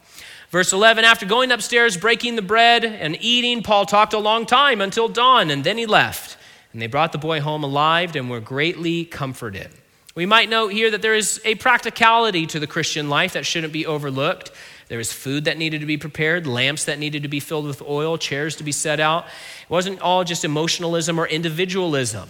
Verse 0.50 0.72
11 0.74 1.04
After 1.04 1.26
going 1.26 1.52
upstairs, 1.52 1.98
breaking 1.98 2.36
the 2.36 2.42
bread, 2.42 2.86
and 2.86 3.18
eating, 3.20 3.64
Paul 3.64 3.86
talked 3.86 4.14
a 4.14 4.20
long 4.20 4.46
time 4.46 4.82
until 4.82 5.08
dawn, 5.08 5.50
and 5.50 5.64
then 5.64 5.78
he 5.78 5.86
left. 5.86 6.38
And 6.74 6.82
they 6.82 6.88
brought 6.88 7.12
the 7.12 7.18
boy 7.18 7.42
home 7.42 7.64
alive 7.64 8.16
and 8.16 8.30
were 8.30 8.40
greatly 8.40 9.06
comforted. 9.06 9.70
We 10.16 10.26
might 10.26 10.50
note 10.50 10.70
here 10.70 10.90
that 10.92 11.02
there 11.02 11.16
is 11.16 11.40
a 11.46 11.56
practicality 11.56 12.48
to 12.48 12.60
the 12.60 12.68
Christian 12.68 13.10
life 13.10 13.34
that 13.34 13.46
shouldn't 13.46 13.72
be 13.72 13.86
overlooked. 13.86 14.52
There 14.88 14.98
was 14.98 15.14
food 15.14 15.46
that 15.46 15.58
needed 15.58 15.82
to 15.82 15.86
be 15.86 15.98
prepared, 15.98 16.48
lamps 16.48 16.86
that 16.86 16.98
needed 16.98 17.24
to 17.24 17.30
be 17.30 17.40
filled 17.40 17.66
with 17.66 17.82
oil, 17.82 18.18
chairs 18.18 18.56
to 18.56 18.64
be 18.64 18.72
set 18.72 19.00
out. 19.00 19.26
It 19.26 19.70
wasn't 19.70 20.02
all 20.02 20.24
just 20.24 20.44
emotionalism 20.44 21.20
or 21.20 21.28
individualism. 21.28 22.30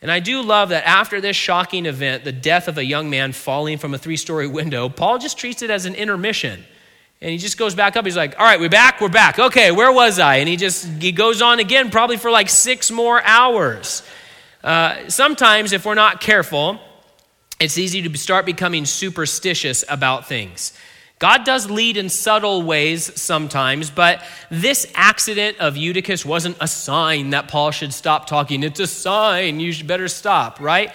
And 0.00 0.10
I 0.10 0.18
do 0.18 0.42
love 0.42 0.70
that 0.70 0.84
after 0.84 1.20
this 1.20 1.36
shocking 1.36 1.86
event, 1.86 2.24
the 2.24 2.32
death 2.32 2.66
of 2.66 2.76
a 2.76 2.84
young 2.84 3.08
man 3.08 3.30
falling 3.30 3.78
from 3.78 3.94
a 3.94 3.98
three 3.98 4.16
story 4.16 4.48
window, 4.48 4.88
Paul 4.88 5.18
just 5.18 5.38
treats 5.38 5.62
it 5.62 5.70
as 5.70 5.86
an 5.86 5.94
intermission. 5.94 6.64
And 7.22 7.30
he 7.30 7.38
just 7.38 7.56
goes 7.56 7.76
back 7.76 7.96
up. 7.96 8.04
He's 8.04 8.16
like, 8.16 8.34
all 8.36 8.44
right, 8.44 8.58
we're 8.58 8.68
back, 8.68 9.00
we're 9.00 9.08
back. 9.08 9.38
Okay, 9.38 9.70
where 9.70 9.92
was 9.92 10.18
I? 10.18 10.38
And 10.38 10.48
he 10.48 10.56
just 10.56 10.84
he 11.00 11.12
goes 11.12 11.40
on 11.40 11.60
again, 11.60 11.88
probably 11.88 12.16
for 12.16 12.32
like 12.32 12.48
six 12.48 12.90
more 12.90 13.22
hours. 13.22 14.02
Uh, 14.64 15.08
sometimes, 15.08 15.72
if 15.72 15.86
we're 15.86 15.94
not 15.94 16.20
careful, 16.20 16.80
it's 17.60 17.78
easy 17.78 18.02
to 18.02 18.18
start 18.18 18.44
becoming 18.44 18.84
superstitious 18.84 19.84
about 19.88 20.26
things. 20.26 20.76
God 21.20 21.44
does 21.44 21.70
lead 21.70 21.96
in 21.96 22.08
subtle 22.08 22.62
ways 22.62 23.20
sometimes, 23.20 23.88
but 23.88 24.20
this 24.50 24.90
accident 24.96 25.58
of 25.58 25.76
Eutychus 25.76 26.26
wasn't 26.26 26.56
a 26.60 26.66
sign 26.66 27.30
that 27.30 27.46
Paul 27.46 27.70
should 27.70 27.94
stop 27.94 28.26
talking. 28.26 28.64
It's 28.64 28.80
a 28.80 28.88
sign. 28.88 29.60
You 29.60 29.70
should 29.70 29.86
better 29.86 30.08
stop, 30.08 30.58
right? 30.58 30.92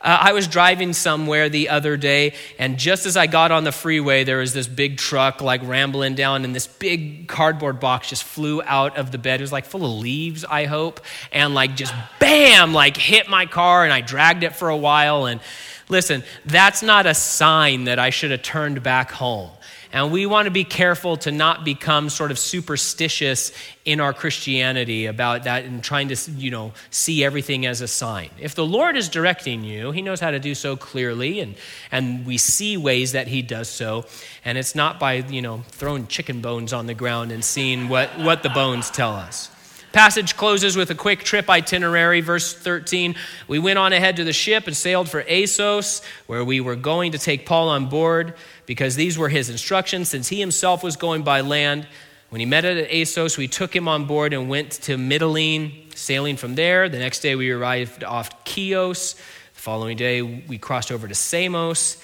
Uh, 0.00 0.16
I 0.20 0.32
was 0.32 0.46
driving 0.46 0.92
somewhere 0.92 1.48
the 1.48 1.70
other 1.70 1.96
day, 1.96 2.34
and 2.58 2.78
just 2.78 3.04
as 3.04 3.16
I 3.16 3.26
got 3.26 3.50
on 3.50 3.64
the 3.64 3.72
freeway, 3.72 4.22
there 4.22 4.38
was 4.38 4.54
this 4.54 4.68
big 4.68 4.96
truck 4.96 5.40
like 5.40 5.60
rambling 5.64 6.14
down, 6.14 6.44
and 6.44 6.54
this 6.54 6.68
big 6.68 7.26
cardboard 7.26 7.80
box 7.80 8.10
just 8.10 8.22
flew 8.22 8.62
out 8.62 8.96
of 8.96 9.10
the 9.10 9.18
bed. 9.18 9.40
It 9.40 9.42
was 9.42 9.52
like 9.52 9.64
full 9.64 9.84
of 9.84 10.00
leaves, 10.00 10.44
I 10.44 10.66
hope, 10.66 11.00
and 11.32 11.52
like 11.52 11.74
just 11.74 11.92
bam, 12.20 12.72
like 12.72 12.96
hit 12.96 13.28
my 13.28 13.46
car, 13.46 13.84
and 13.84 13.92
I 13.92 14.00
dragged 14.00 14.44
it 14.44 14.54
for 14.54 14.68
a 14.68 14.76
while. 14.76 15.26
And 15.26 15.40
listen, 15.88 16.22
that's 16.44 16.82
not 16.82 17.06
a 17.06 17.14
sign 17.14 17.84
that 17.84 17.98
I 17.98 18.10
should 18.10 18.30
have 18.30 18.42
turned 18.42 18.82
back 18.82 19.10
home. 19.10 19.50
And 19.92 20.12
we 20.12 20.26
want 20.26 20.46
to 20.46 20.50
be 20.50 20.64
careful 20.64 21.16
to 21.18 21.32
not 21.32 21.64
become 21.64 22.10
sort 22.10 22.30
of 22.30 22.38
superstitious 22.38 23.52
in 23.84 24.00
our 24.00 24.12
Christianity 24.12 25.06
about 25.06 25.44
that 25.44 25.64
and 25.64 25.82
trying 25.82 26.08
to, 26.08 26.30
you 26.32 26.50
know, 26.50 26.72
see 26.90 27.24
everything 27.24 27.64
as 27.64 27.80
a 27.80 27.88
sign. 27.88 28.28
If 28.38 28.54
the 28.54 28.66
Lord 28.66 28.96
is 28.96 29.08
directing 29.08 29.64
you, 29.64 29.90
He 29.90 30.02
knows 30.02 30.20
how 30.20 30.30
to 30.30 30.38
do 30.38 30.54
so 30.54 30.76
clearly, 30.76 31.40
and, 31.40 31.54
and 31.90 32.26
we 32.26 32.36
see 32.36 32.76
ways 32.76 33.12
that 33.12 33.28
He 33.28 33.40
does 33.40 33.68
so. 33.68 34.04
And 34.44 34.58
it's 34.58 34.74
not 34.74 35.00
by, 35.00 35.14
you 35.14 35.40
know, 35.40 35.64
throwing 35.68 36.06
chicken 36.06 36.42
bones 36.42 36.72
on 36.72 36.86
the 36.86 36.94
ground 36.94 37.32
and 37.32 37.42
seeing 37.42 37.88
what, 37.88 38.10
what 38.18 38.42
the 38.42 38.50
bones 38.50 38.90
tell 38.90 39.14
us. 39.14 39.50
Passage 39.92 40.36
closes 40.36 40.76
with 40.76 40.90
a 40.90 40.94
quick 40.94 41.24
trip 41.24 41.48
itinerary. 41.48 42.20
Verse 42.20 42.52
13 42.52 43.14
We 43.46 43.58
went 43.58 43.78
on 43.78 43.92
ahead 43.92 44.16
to 44.16 44.24
the 44.24 44.32
ship 44.32 44.66
and 44.66 44.76
sailed 44.76 45.08
for 45.08 45.24
Assos, 45.28 46.02
where 46.26 46.44
we 46.44 46.60
were 46.60 46.76
going 46.76 47.12
to 47.12 47.18
take 47.18 47.46
Paul 47.46 47.70
on 47.70 47.88
board 47.88 48.34
because 48.66 48.96
these 48.96 49.16
were 49.16 49.30
his 49.30 49.48
instructions 49.48 50.08
since 50.08 50.28
he 50.28 50.40
himself 50.40 50.82
was 50.82 50.96
going 50.96 51.22
by 51.22 51.40
land. 51.40 51.86
When 52.28 52.40
he 52.40 52.46
met 52.46 52.66
at 52.66 52.92
Assos, 52.92 53.38
we 53.38 53.48
took 53.48 53.74
him 53.74 53.88
on 53.88 54.04
board 54.04 54.34
and 54.34 54.50
went 54.50 54.72
to 54.82 54.98
Mytilene, 54.98 55.96
sailing 55.96 56.36
from 56.36 56.54
there. 56.54 56.90
The 56.90 56.98
next 56.98 57.20
day, 57.20 57.34
we 57.34 57.50
arrived 57.50 58.04
off 58.04 58.44
Chios. 58.44 59.14
The 59.14 59.20
following 59.54 59.96
day, 59.96 60.20
we 60.20 60.58
crossed 60.58 60.92
over 60.92 61.08
to 61.08 61.14
Samos. 61.14 61.96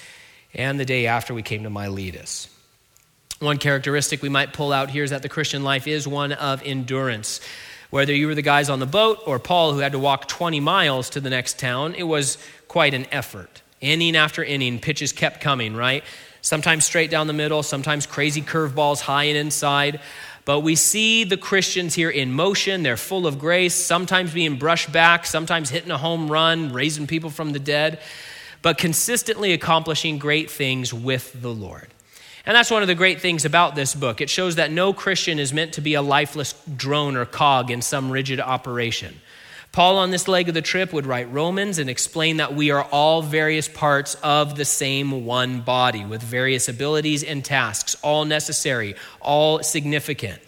And 0.55 0.79
the 0.79 0.85
day 0.85 1.05
after, 1.05 1.35
we 1.35 1.43
came 1.43 1.61
to 1.63 1.69
Miletus. 1.69 2.49
One 3.39 3.59
characteristic 3.59 4.23
we 4.23 4.29
might 4.29 4.53
pull 4.53 4.73
out 4.73 4.89
here 4.89 5.03
is 5.03 5.11
that 5.11 5.21
the 5.21 5.29
Christian 5.29 5.63
life 5.63 5.85
is 5.85 6.07
one 6.07 6.31
of 6.31 6.63
endurance. 6.63 7.41
Whether 7.95 8.13
you 8.13 8.27
were 8.27 8.35
the 8.35 8.41
guys 8.41 8.69
on 8.69 8.79
the 8.79 8.85
boat 8.85 9.19
or 9.25 9.39
Paul 9.39 9.71
who 9.71 9.79
had 9.79 9.93
to 9.93 9.99
walk 9.99 10.27
20 10.27 10.59
miles 10.59 11.09
to 11.11 11.21
the 11.21 11.29
next 11.29 11.57
town, 11.57 11.95
it 11.95 12.03
was 12.03 12.37
quite 12.67 12.93
an 12.93 13.05
effort. 13.09 13.61
Inning 13.79 14.17
after 14.17 14.43
inning, 14.43 14.79
pitches 14.79 15.13
kept 15.13 15.39
coming, 15.39 15.77
right? 15.77 16.03
sometimes 16.41 16.85
straight 16.85 17.09
down 17.09 17.27
the 17.27 17.33
middle, 17.33 17.63
sometimes 17.63 18.05
crazy 18.05 18.41
curveballs 18.41 18.99
high 18.99 19.23
and 19.23 19.37
inside. 19.37 20.01
But 20.43 20.59
we 20.59 20.75
see 20.75 21.23
the 21.23 21.37
Christians 21.37 21.95
here 21.95 22.09
in 22.09 22.33
motion. 22.33 22.83
They're 22.83 22.97
full 22.97 23.25
of 23.27 23.39
grace, 23.39 23.73
sometimes 23.73 24.33
being 24.33 24.57
brushed 24.57 24.91
back, 24.91 25.25
sometimes 25.25 25.69
hitting 25.69 25.89
a 25.89 25.97
home 25.97 26.29
run, 26.29 26.73
raising 26.73 27.07
people 27.07 27.29
from 27.29 27.53
the 27.53 27.59
dead, 27.59 27.99
but 28.61 28.77
consistently 28.77 29.53
accomplishing 29.53 30.17
great 30.17 30.51
things 30.51 30.93
with 30.93 31.41
the 31.41 31.53
Lord. 31.53 31.87
And 32.45 32.55
that's 32.55 32.69
one 32.69 32.83
of 32.83 32.87
the 32.87 32.95
great 32.95 33.21
things 33.21 33.43
about 33.43 33.75
this 33.75 33.95
book. 33.95 34.21
It 34.21 34.29
shows 34.29 34.55
that 34.55 34.71
no 34.71 34.93
Christian 34.93 35.39
is 35.39 35.51
meant 35.51 35.73
to 35.73 35.81
be 35.81 35.95
a 35.95 36.01
lifeless 36.01 36.53
drone 36.75 37.15
or 37.15 37.25
cog 37.25 37.71
in 37.71 37.81
some 37.81 38.11
rigid 38.11 38.39
operation. 38.39 39.15
Paul, 39.71 39.97
on 39.97 40.11
this 40.11 40.29
leg 40.29 40.47
of 40.47 40.53
the 40.53 40.61
trip, 40.61 40.93
would 40.93 41.05
write 41.05 41.29
Romans 41.33 41.79
and 41.79 41.89
explain 41.89 42.37
that 42.37 42.55
we 42.55 42.71
are 42.71 42.83
all 42.83 43.21
various 43.21 43.67
parts 43.67 44.15
of 44.23 44.55
the 44.55 44.63
same 44.63 45.25
one 45.25 45.59
body 45.61 46.05
with 46.05 46.21
various 46.21 46.69
abilities 46.69 47.23
and 47.23 47.43
tasks, 47.43 47.95
all 48.01 48.23
necessary, 48.23 48.95
all 49.19 49.61
significant. 49.63 50.41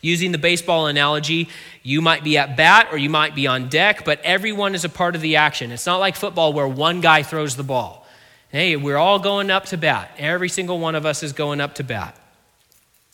Using 0.00 0.32
the 0.32 0.38
baseball 0.38 0.86
analogy, 0.86 1.50
you 1.82 2.00
might 2.00 2.24
be 2.24 2.38
at 2.38 2.56
bat 2.56 2.88
or 2.90 2.96
you 2.96 3.10
might 3.10 3.34
be 3.34 3.46
on 3.46 3.68
deck, 3.68 4.06
but 4.06 4.18
everyone 4.22 4.74
is 4.74 4.86
a 4.86 4.88
part 4.88 5.14
of 5.14 5.20
the 5.20 5.36
action. 5.36 5.72
It's 5.72 5.84
not 5.84 5.98
like 5.98 6.16
football 6.16 6.54
where 6.54 6.66
one 6.66 7.02
guy 7.02 7.22
throws 7.22 7.56
the 7.56 7.62
ball. 7.62 7.99
Hey, 8.52 8.74
we're 8.74 8.96
all 8.96 9.20
going 9.20 9.48
up 9.48 9.66
to 9.66 9.76
bat. 9.76 10.10
Every 10.18 10.48
single 10.48 10.80
one 10.80 10.96
of 10.96 11.06
us 11.06 11.22
is 11.22 11.32
going 11.32 11.60
up 11.60 11.76
to 11.76 11.84
bat. 11.84 12.16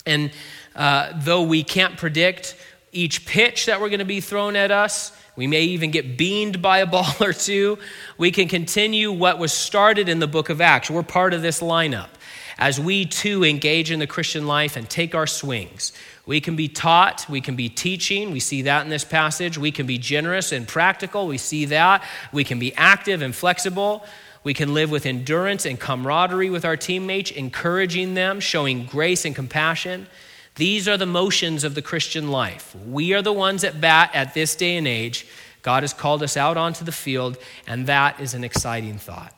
And 0.07 0.30
uh, 0.74 1.12
though 1.14 1.43
we 1.43 1.62
can't 1.62 1.99
predict 1.99 2.57
each 2.91 3.26
pitch 3.26 3.66
that 3.66 3.82
we're 3.82 3.91
going 3.91 3.99
to 3.99 4.07
be 4.07 4.22
thrown 4.22 4.57
at 4.57 4.70
us, 4.70 5.12
we 5.37 5.47
may 5.47 5.64
even 5.64 5.91
get 5.91 6.16
beamed 6.16 6.62
by 6.62 6.78
a 6.78 6.87
ball 6.87 7.12
or 7.20 7.34
two. 7.34 7.76
We 8.16 8.30
can 8.30 8.49
continue 8.49 9.12
what 9.12 9.39
was 9.39 9.53
started 9.53 10.09
in 10.09 10.20
the 10.20 10.26
book 10.26 10.49
of 10.49 10.62
Acts. 10.62 10.91
We're 10.91 11.03
part 11.03 11.34
of 11.34 11.43
this 11.43 11.61
lineup. 11.61 12.09
As 12.57 12.80
we 12.80 13.05
too 13.05 13.45
engage 13.45 13.91
in 13.91 13.99
the 13.99 14.07
Christian 14.07 14.47
life 14.47 14.78
and 14.78 14.89
take 14.89 15.14
our 15.14 15.26
swings, 15.26 15.93
we 16.24 16.41
can 16.41 16.57
be 16.57 16.68
taught, 16.68 17.26
we 17.28 17.43
can 17.43 17.57
be 17.57 17.68
teaching. 17.68 18.30
We 18.30 18.41
see 18.41 18.62
that 18.62 18.84
in 18.84 18.89
this 18.89 19.05
passage. 19.05 19.59
We 19.59 19.70
can 19.70 19.87
be 19.87 19.99
generous 19.99 20.51
and 20.51 20.66
practical. 20.66 21.26
We 21.26 21.37
see 21.37 21.66
that. 21.66 22.03
We 22.32 22.43
can 22.43 22.59
be 22.59 22.74
active 22.74 23.20
and 23.20 23.34
flexible. 23.34 24.07
We 24.47 24.55
can 24.55 24.74
live 24.74 24.92
with 24.92 25.07
endurance 25.07 25.66
and 25.66 25.76
camaraderie 25.76 26.51
with 26.51 26.64
our 26.64 26.76
teammates, 26.76 27.32
encouraging 27.32 28.14
them, 28.14 28.38
showing 28.38 28.86
grace 28.86 29.24
and 29.24 29.34
compassion. 29.34 30.07
These 30.55 30.86
are 30.86 30.97
the 30.97 31.05
motions 31.05 31.64
of 31.64 31.74
the 31.74 31.82
Christian 31.82 32.30
life. 32.30 32.72
We 32.86 33.12
are 33.12 33.22
the 33.22 33.32
ones 33.32 33.64
at 33.64 33.80
bat 33.80 34.12
at 34.14 34.34
this 34.34 34.55
day 34.55 34.76
and 34.76 34.86
age. 34.86 35.26
God 35.62 35.82
has 35.82 35.92
called 35.92 36.22
us 36.22 36.36
out 36.36 36.57
onto 36.57 36.84
the 36.84 36.92
field, 36.92 37.38
and 37.66 37.88
that 37.88 38.20
is 38.20 38.34
an 38.34 38.44
exciting 38.44 38.99
thought. 38.99 39.36